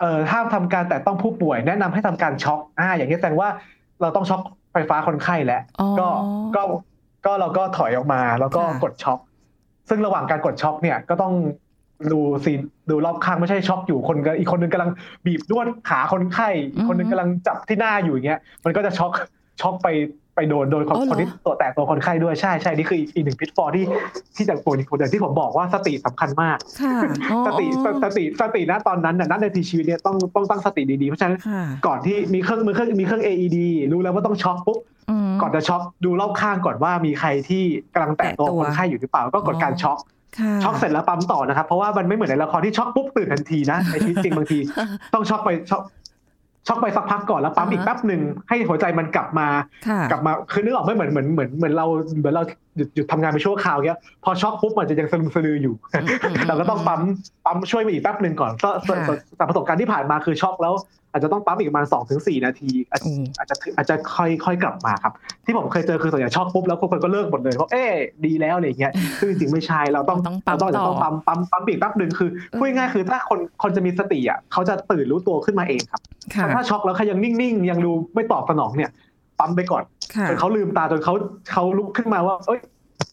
[0.00, 3.48] เอ่อห้ามทำการแตะต้องผู้ป่วยแนะนำให้ทำการช็อคอ่าอย่างนี้แสดงว่า
[4.00, 4.40] เราต้องช็อค
[4.72, 6.08] ไฟฟ้าคนไข้แล้วอ๋อก็
[6.56, 6.62] ก็
[7.26, 9.18] ก็เราก็ถอยออกมาแล้วก็ค่ะกดช็อค
[9.88, 11.32] ซึ่งระหว่างการกดช็อคเนี่ยก็ต้อง
[12.12, 14.90] ดู scene ดูรอบข้างไม่ใช่ช็อคอยู่คนก็อีกคนนึงกำลัง
[15.26, 19.12] บีบนวดขาคนไข้อีกคนนึงกำลังจับที่หน้าอยู่อย่างเงี้ยมันก็จะช็อค
[19.60, 19.88] ช็อคไป
[20.40, 23.84] ไปโดนโดนคนอ๋อเหรอคนที่ตัวแตะตัวคนไข้ด้วยใช่ใช่นี่คืออีกอีกหนึ่ง pitfall ที่
[24.36, 26.96] ที่จากป่วยคนอย่างที่ผมบอกว่าสติสำคัญมากค่ะ
[27.30, 33.58] อ๋อสติสติสติณตอนนั้นน่ะณนาทีชีวิตเนี่ยต้องต้องตั้งสติดีๆ เพราะฉะนั้นค่ะก่อนที่มีเครื่องมือเครื่องมีเครื่อง AED
[33.92, 37.62] รู้แล้วว่าต้องช็อคปุ๊บก่อนจะช็อคดูรอบข้างก่อนว่ามีใครที่
[37.94, 39.98] กำลังแตะตัวแตะตัวคนไข้อยู่หรือเปล่าก็กดการช็อค
[40.38, 44.58] ค่ะช็อกเสร็จแล้วปั๊มต่อนะครับ เพราะว่ามันไม่เหมือนในละครที่ช็อกปุ๊บตื่นทันทีนะในชีวิตจริงบางที
[45.14, 45.82] ต้องช็อกไปช็อก
[46.66, 49.48] ช็อกไปสักพักก่อนแล้วปั๊มอีกอ่าฮะแป๊บหนึ่งให้หัวใจมันกลับมา
[49.88, 51.86] ค่ะกลับมาคือนึกออกไหม่เหมือนเหมือนเหมือนเหมือนเรา
[52.18, 52.42] เหมือนเรา
[52.76, 57.00] หยุดหยุดทำงานไปชั่วคราวเงี้ยพอช็อกปุ๊บมันจะยังสลึมสลืออยู่อืมอืมเราก็ต้องปั๊ม
[57.44, 60.74] ปั๊มช่วยมาอีกแป๊บหนึ่งก่อนก็ค่ะแต่ประสบการณ์ที่ผ่านมาคือช็อกแล้ว
[61.12, 65.12] อาจจะต้องปั๊มอีกประมาณสองถึงสี่นาทีอาจโอ้อาจจะอาจจะค่อยค่อยกลับมาครับ
[65.44, 67.92] ที่ผมเคยเจอคือส่วนใหญ่ช็อกปุ๊บแล้วคนก็เลิกหมดเลยเพราะเอ๊ะ
[68.24, 76.00] ดีแล้วอะไรอย่างเงี้ยซึ่งจริงๆไม่ใช่เราต้องต้องปั๊มเราต้องต่อต้องปั๊มปั๊มปั๊มอีกแป๊บหนึ่งคือเออพูดง่ายๆคือถ้าคนคนจะมีสติอะเขาจะตื่นรู้ตัวขึ้นมาเองครับ
[76.34, 78.90] ค่ะแต่ถ้าช็อกแล้วเขายังนิ่งๆยังดูไม่ตอบสนองเนี่ย
[79.38, 81.14] ปั๊มไปก่อนค่ะ จนเขาลืมตาจนเขา
[81.52, 82.60] เขาลุกขึ้นมาว่า เอ้ย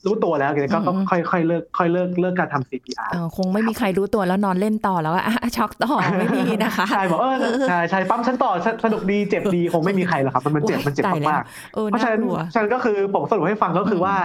[0.05, 7.35] รู้ตัวแล้วอย่างนี้ก็อืมก็ค่อยค่อยเลิกค่อยเลิกเลิกการทำ CPR เออคงไม่มีใครรู้ตัวแล้วนอนเล่นต่อแล้วอะอะช็อกต่อไม่มีนะคะใช่บอกเออ
[7.69, 11.43] ใช่ใช่ปั๊มฉันต่อสสนุกดีเจ็บดีคงไม่มีใครหรอกครับมันมันเจ็บมันเจ็บตายแล้วมาก
[11.75, 14.15] เออๆเพราะฉะน่านั้นกลัวฉะนั้นก็คือผมสรุปให้ฟังก็คือว่า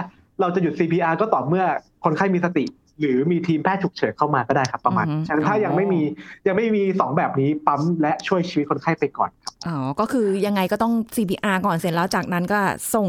[0.41, 1.65] เราจะหยุด CPR ก็ต่อเมื่อ
[2.05, 2.65] คนไข้มีสติ
[2.99, 6.01] หรือมีทีมแพทย์ฉุกเฉินเข้ามาก็ได้ครับประมาณอืมฉะนั้นถ้ายังไม่มี
[6.47, 12.59] ยังไม่มีสองแบบนี้ปั๊มและช่วยชีวิตคนไข้ไปก่อนครับอ๋อก็คือยังไงก็ต้อง CPR ก่อนเสร็จแล้วจากนั้นก็
[12.95, 13.07] ส่ง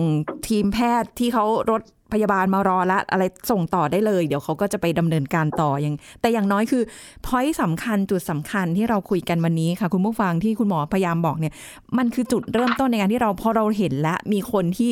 [0.48, 6.82] ทีมแพทย์ที่เขารถพยาบาลมารอละอะไรส่งต่อได้เลย เดี๋ยวเขาก็จะไปดำเนินการต่ออย่าง แต่อย่างน้อยคือ
[7.26, 11.52] พอยต์สำคัญจุดสำคัญที่เราคุยกันวันนี้ค่ะ คุณผู้ฟังที่คุณหมอพยายามบอกเนี่ย
[11.98, 14.90] มันคือจุดเริ่มต้นในการที่เราพอเราเห็นและมีคนที่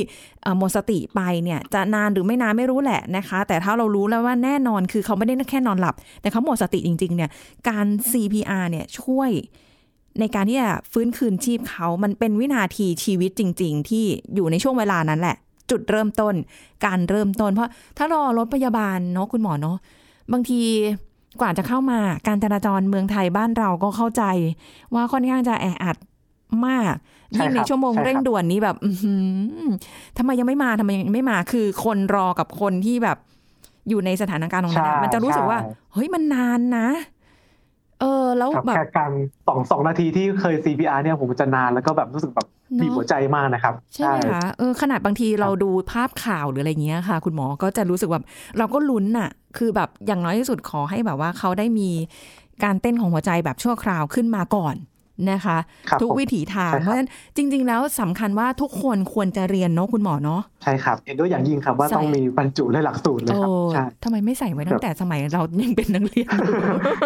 [0.58, 7.30] หมดสติไปเนี่ย จะนานหรือไม่นานไม่รู้แหละนะคะ แต่ถ้าเรารู้แล้วว่าแน่นอนคือเขาไม่ได้แค่นอนหลับ แต่เขาหมดสติจริง ๆ เนี่ย
[7.68, 9.30] การ CPR เนี่ยช่วย
[10.20, 15.36] ในการที่จะฟื้นคืนชีพเขา มันเป็นวินาทีชีวิตจริง ๆ ที่อยู่ในช่วงเวลานั้นแหละ
[15.72, 16.34] จุดเริ่มต้น
[16.84, 19.76] การเริ่มต้น เพราะถ้ารอรถพยาบาลเนาะคุณหมอเนาะ
[20.32, 20.60] บางที
[21.40, 24.22] กว่าจะเข้ามาการจราจรเมืองไทยบ้านเราก็เข้าใจ
[24.94, 25.96] ว่าค่อนข้างจะแออัด
[26.66, 26.94] มาก
[27.32, 29.14] ใช่ยิ่งในครับชั่วโมงใช่ครับเร่งด่วนนี้แบบอื้อหื
[29.66, 29.68] อ
[30.18, 33.18] ทำไมยังไม่มาทำไมยังไม่มา คือคนรอกับคนที่แบบ
[33.88, 36.88] อยู่ในสถานการณ์ตรงนั้นอะใช่มันจะรู้สึกว่าใช่เฮ้ยมันนานนะ
[38.02, 39.10] เออแล้วครับแบบแค่การ
[39.48, 48.24] สองสองนาทีที่เคย CPR เนี่ยผมจะนานแล้วก็แบบรู้สึกแบบเนอะบีบหัวใจมากนะครับ ใช่ไหมคะเออขนาดบางทีเราดูภาพข่าวหรืออะไรเงี้ยค่ะ คุณหมอก็จะรู้สึกแบบ
[48.58, 51.90] เราก็ลุ้นน่ะคือแบบอย่างน้อยที่สุดขอให้แบบว่าเขาได้มี
[52.64, 54.74] การเต้นของหัวใจแบบชั่วคราวขึ้นมาก่อน
[55.30, 63.40] นะคะครับทุกผมวิถีทางใช่ครับเพราะฉะนั้นจริง ๆ แล้วสำคัญว่าทุกคนควรจะเรียนเนาะคุณหมอเนาะใช่ครับเห็นด้วยอย่างยิ่งครับว่าใช่ต้องมีบรรจุในหลักสูตรเลยโอ้
[63.76, 66.54] ครับใช่ทำไมไม่ใส่ไว้ตั้งแต่สมัยเรายังเป็นนักเรียนอยู่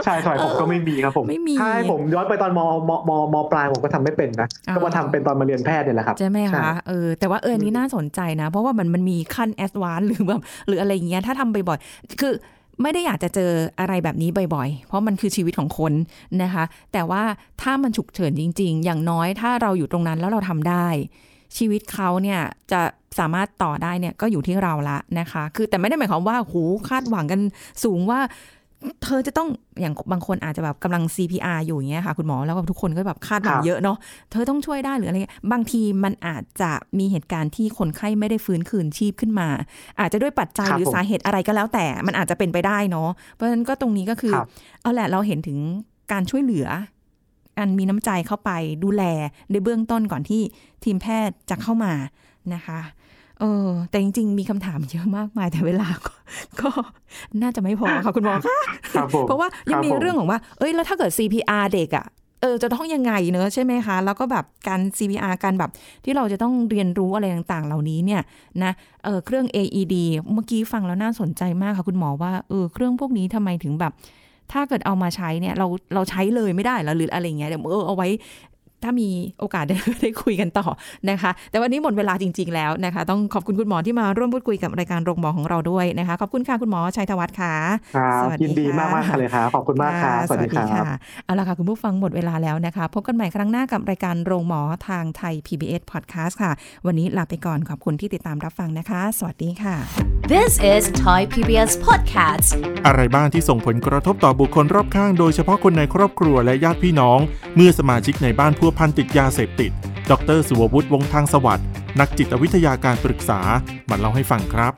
[0.04, 12.34] ใช่สมัยผมก็ไม่มีครับผมไม่มีใช่ผมย้อนไปตอนมมมมปลายผมก็ทำไม่เป็นนะอ่าก็มาทำเป็นตอนมาเรียนแพทย์เนี่ยแหละครับใช่ไหมใช่คะเออแต่ว่าเอออนนี้น่าสนใจนะ เพราะว่ามันมันมีขั้นแอดวานหรือแบบหรืออะไรอย่างเงี้ยถ้าทำบ่อยๆคือ
[12.82, 15.92] ไม่ได้อยากจะเจออะไรแบบนี้บ่อยๆ เพราะมันคือชีวิตของคน
[16.42, 17.22] นะคะ แต่ว่า
[17.62, 20.86] ถ้ามันฉุกเฉินจริง ๆ อย่างน้อยถ้าเราอยู่ตรงนั้นแล้วเราทำได้
[21.56, 22.40] ชีวิตเขาเนี่ย
[22.72, 22.80] จะ
[23.18, 27.40] สามารถต่อได้เนี่ยก็อยู่ที่เราละนะคะ คือแต่ไม่ได้หมายความว่าหูคาดหวังกัน
[27.84, 28.20] สูงว่า
[29.02, 29.48] เธอจะต้อง
[29.80, 33.96] อย่างบางคนอาจจะแบบกำลัง CPR อยู่อย่างเงี้ยค่ะ คุณหมอแล้วก็ทุกคนก็แบบคาดหวังครับเยอะเนาะ
[34.30, 39.48] เธอต้องช่วยได้หรืออะไรเงี้ยบางทีมันอาจจะมีเหตุการณ์ที่คนไข้ไม่ได้ฟื้นคืนชีพขึ้นมา
[40.00, 44.46] อาจจะด้วยปัจจัยครับหรือผมสาเหตุอะไรก็แล้วแต่มันอาจจะเป็นไปได้เนาะเพราะฉะนั้นก็ตรงนี้ก็คือครับ
[44.82, 45.58] เอาแหละเราเห็นถึง
[46.12, 46.66] การช่วยเหลือ
[47.58, 48.50] การมีน้ำใจเข้าไป
[48.84, 49.02] ดูแล
[49.50, 50.42] ในเบื้องต้นก่อนที่
[50.84, 51.92] ทีมแพทย์จะเข้ามา
[52.54, 52.78] นะคะ
[53.40, 56.12] เออ แต่จริง ๆ มีคำถามเยอะมากมายแต่เวลาก็
[56.60, 56.70] ก็
[57.42, 58.58] น่าจะไม่พอค่ะคุณหมอคะ
[58.94, 62.06] ครับผมเพราะว่ายังมีครับผมเรื่องของว่า เอ้ยแล้วถ้าเกิด CPR เด็กอะ่ะ
[62.40, 65.70] เออจะต้องยังไงเนอะใช่ไหมคะ แล้วก็แบบการ CPR การแบบ
[66.04, 68.22] ที่เราจะต้องเรียนรู้อะไรต่างๆ เหล่านี้เนี่ย
[68.62, 68.72] นะ
[69.04, 69.94] เออเครื่อง AED
[70.32, 73.92] เมื่อกี้ฟังแล้วน่าสนใจมากค่ะคุณหมอว่าเออเครื่องพวกนี้ทำไมถึงแบบ
[74.52, 78.08] ถ้าเกิดเอามาใช้เนี่ยเราเราใช้เลยไม่ได้เหรอหรืออะไรเงี้ยเดี๋ยวเออเอาไว้
[78.82, 79.08] ถ้ามี
[79.40, 80.66] โอกาสได้ได้คุยกันต่อ
[81.10, 87.54] นะคะ แต่วันนี้หมดเวลาจริง ๆ แล้วนะคะ ต้องขอบคุณคุณหมอที่มาร่วมพูดคุยกับรายการโรงหมอของเราด้วยนะคะ ขอบคุณค่ะคุณหมอชัยธวัฒน์ค่ะ
[87.96, 90.84] ครับสวัสดียินดีค่ะมากมากๆเลยครับขอบคุณมากครับะสวัสดีครับ
[91.24, 96.52] เอาละค่ะคุณผู้ฟังหมดเวลาแล้วนะคะ พบกันใหม่ครั้งหน้ากับรายการโรงหมอทางไทย PBS Podcast ค่ะ
[96.86, 99.76] วันนี้ลาไปก่อนขอบคุณที่ติดตามรับฟังนะคะ สวัสดีค่ะ
[100.34, 102.48] This is Thai PBS Podcast.
[102.86, 107.18] อะไรบ้างที่ส่งผลกระทบต่อบุคคลรอบข้าง โดยเฉพาะคนในครอบครัวและญาติพี่น้อง
[107.56, 109.72] เมื่อสมาชิกในบ้านพัวพันติดยาเสพติด
[110.10, 111.66] ดรสุวัตวงศ์ทางสวัสด์
[112.00, 113.40] นักจิตวิทยาการปรึกษา
[113.90, 114.72] มาเล่าให้ฟังครับ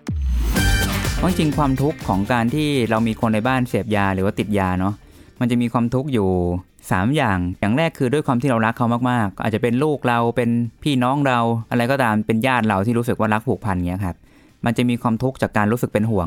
[1.17, 4.95] เพราะจริงความทุกข์ของการที่เรามีคนในบ้านเสพยาหรือว่าติดยาเนาะ
[5.41, 6.29] มันจะมีความทุกข์อยู่
[6.73, 10.51] 3 อย่าง อย่างแรกคือด้วยความที่เรารักเขามากๆ อาจจะเป็นลูกเราเป็น
[10.83, 11.39] พี่น้องเรา
[11.71, 14.17] อะไรก็ตามเป็นญาติเราที่รู้สึกว่ารักผูกพันเงี้ยครับ
[14.65, 16.27] มันจะมีความทุกข์จากการรู้สึกเป็นห่วง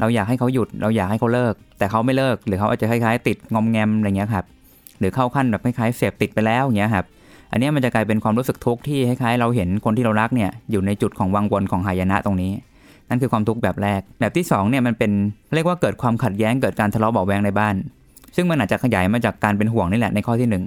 [0.00, 4.44] เราอยากให้เขาหยุดเราอยากให้เขาเลิก แต่เขาไม่เลิกหรือเขาอาจจะคล้ายๆ ติดงอมแงมอะไรเงี้ยครับ
[4.98, 7.04] หรือเข้าขั้นแบบคล้ายๆเสพติดไปแล้วเงี้ยครับ
[7.50, 12.52] อันเนี้ยมันจะกลายเป็นความรู้สึกทุกข์ที่คล้ายๆเราเห็นคนที่เรารักเนี่ยอยู่ในจุดของวังวนของหายนะตรงนี้
[13.08, 15.12] นั่นคือความทุกข์แบบแรก แบบที่2เนี่ยมันเป็น
[15.54, 17.74] เรียกว่าเกิดความขัดแย้งเกิดการทะเลาะเบาะแวงในบ้าน
[18.36, 20.64] ซึ่งมันอาจจะขยายมาจากการเป็นห่วงนี่แหละในข้อที่หนึ่ง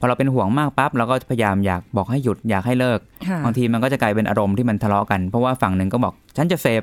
[0.00, 6.82] พอเราเป็นห่วงมากปั๊บเราก็พยายามอยากบอกให้หยุดอยากให้เลิกค่ะบางทีมันก็จะกลายเป็นอารมณ์ที่มันทะเลาะกันเพราะว่าฝั่งหนึ่งก็บอกฉันจะเสพ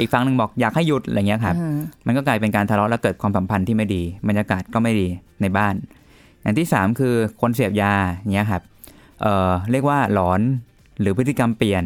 [0.00, 5.08] อีกฝั่งหนึ่งบอกอยากให้หยุดอะไรเงี้ยครับอ่ามันก็กลายเป็นการทะเลาะและเกิดความสัมพันธ์ที่ไม่ดี บรรยากาศก็ไม่ดี
[5.42, 5.74] ในบ้าน
[6.44, 7.92] อย่างที่ 3 คือคนเสพยา
[8.32, 8.62] เนี้ยครับ
[9.22, 10.40] เอ่อเรียกว่าหลอน
[11.00, 11.84] หรือพฤติกรรมเปลี่ยน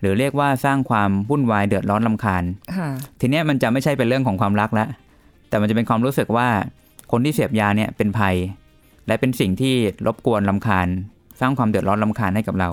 [0.00, 2.44] หรือเรียกว่าสร้างความวุ่นวายเดือดร้อนลำคาญ
[2.76, 2.88] ค่ะ
[3.20, 4.88] ทีเนี้ยมันจะไม่ใช่เป็นเรื่องของความรักแล้ว
[5.48, 6.48] แต่มันจะเป็นความรู้สึกว่า
[7.12, 8.36] คนที่เสพยาเนี่ยเป็นภัย
[9.06, 9.74] และเป็นสิ่งที่
[10.06, 10.88] รบกวนลำคาญ
[11.40, 12.70] สร้างความเดือดร้อนลำคาญให้กับเรา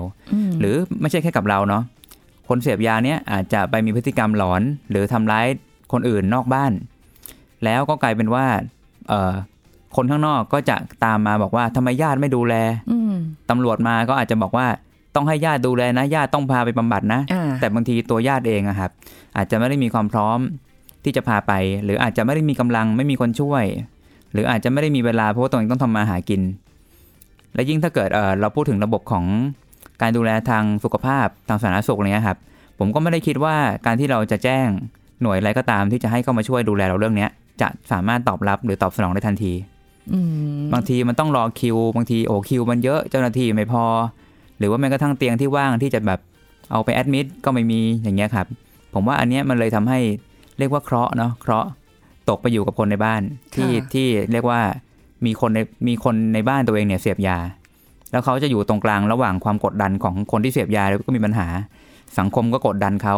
[0.48, 1.82] มหรือไม่ใช่แค่กับเราเนาะ
[2.48, 5.46] คนเสพยาเนี่ยอาจจะไปมีพฤติกรรมหลอน หรือทำร้าย
[5.92, 6.72] คนอื่นนอกบ้าน
[7.64, 8.46] แล้วก็กลายเป็นว่า
[9.08, 9.32] เอ่อ
[9.96, 12.54] คนข้างนอกก็จะตามมาบอกว่าทำไมญาติไม่ดูแล
[12.90, 13.14] อืม
[13.50, 14.66] ตำรวจมาก็อาจจะบอกว่า
[15.14, 18.90] ต้องให้ญาติดูแลนะญาติต้องพาไปบำบัดนะอ่าแต่บางทีตัวญาติเองอะครับ
[19.36, 20.38] อาจจะไม่ได้มีความพร้อม
[21.04, 21.52] ที่จะพาไป
[21.84, 23.64] หรืออาจจะไม่ได้มีกำลังไม่มีคนช่วย
[24.32, 26.42] หรืออาจจะไม่ได้มีเวลาเพราะว่าตัวเองต้องทำมาหากิน
[27.54, 29.24] และยิ่งถ้าเกิดเออเราพูดถึงระบบของ
[30.02, 32.38] การดูแลทางสุขภาพทางสาธารณสุขอะไรเงี้ยครับ
[32.78, 34.68] ผมก็ไม่ได้คิดว่าการที่เราจะแจ้ง
[35.22, 39.69] หน่วยอะไรก็ตามที่จะให้เข้ามาช่วยดูแลเราเรื่องเนี้ยจะสามารถตอบรับหรือตอบสนองได้ทันทีอืม
[40.72, 43.84] บางทีมันต้องรอคิว บางทีโอ้คิวมันเยอะเจ้าหน้าที่ไม่พอ
[44.58, 46.20] หรือว่าแม้กระทั่งเตียงที่ว่างที่จะแบบ
[46.72, 48.46] เอาไปแอดมิดก็ไม่มีอย่างเงี้ยครับ
[48.94, 49.98] ผมว่าอันเนี้ยมันเลยทำให้
[50.58, 51.68] เรียกว่าเคราะห์เนาะเคราะห์
[52.28, 53.20] ตกไปอยู่กับคนในบ้าน
[53.54, 54.60] ที่ที่เรียกว่า
[55.26, 55.58] มีคนใน
[55.88, 57.38] มีคนในบ้านตัวเองเนี่ยเสพยา
[58.10, 61.46] แล้วเขาจะอยู่ตรงกลางระหว่างความกดดันของคนที่เสพยาแล้วก็มีปัญหา
[62.18, 63.16] สังคมก็กดดันเขา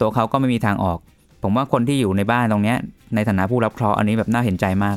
[0.00, 0.98] ตัวเขาก็ไม่มีทางออก
[1.42, 2.78] ผมว่าคนที่อยู่ในบ้านตรงเนี้ย
[3.14, 4.96] ในฐานะผู้รับเคราะห์อันนี้แบบน่าเห็นใจมาก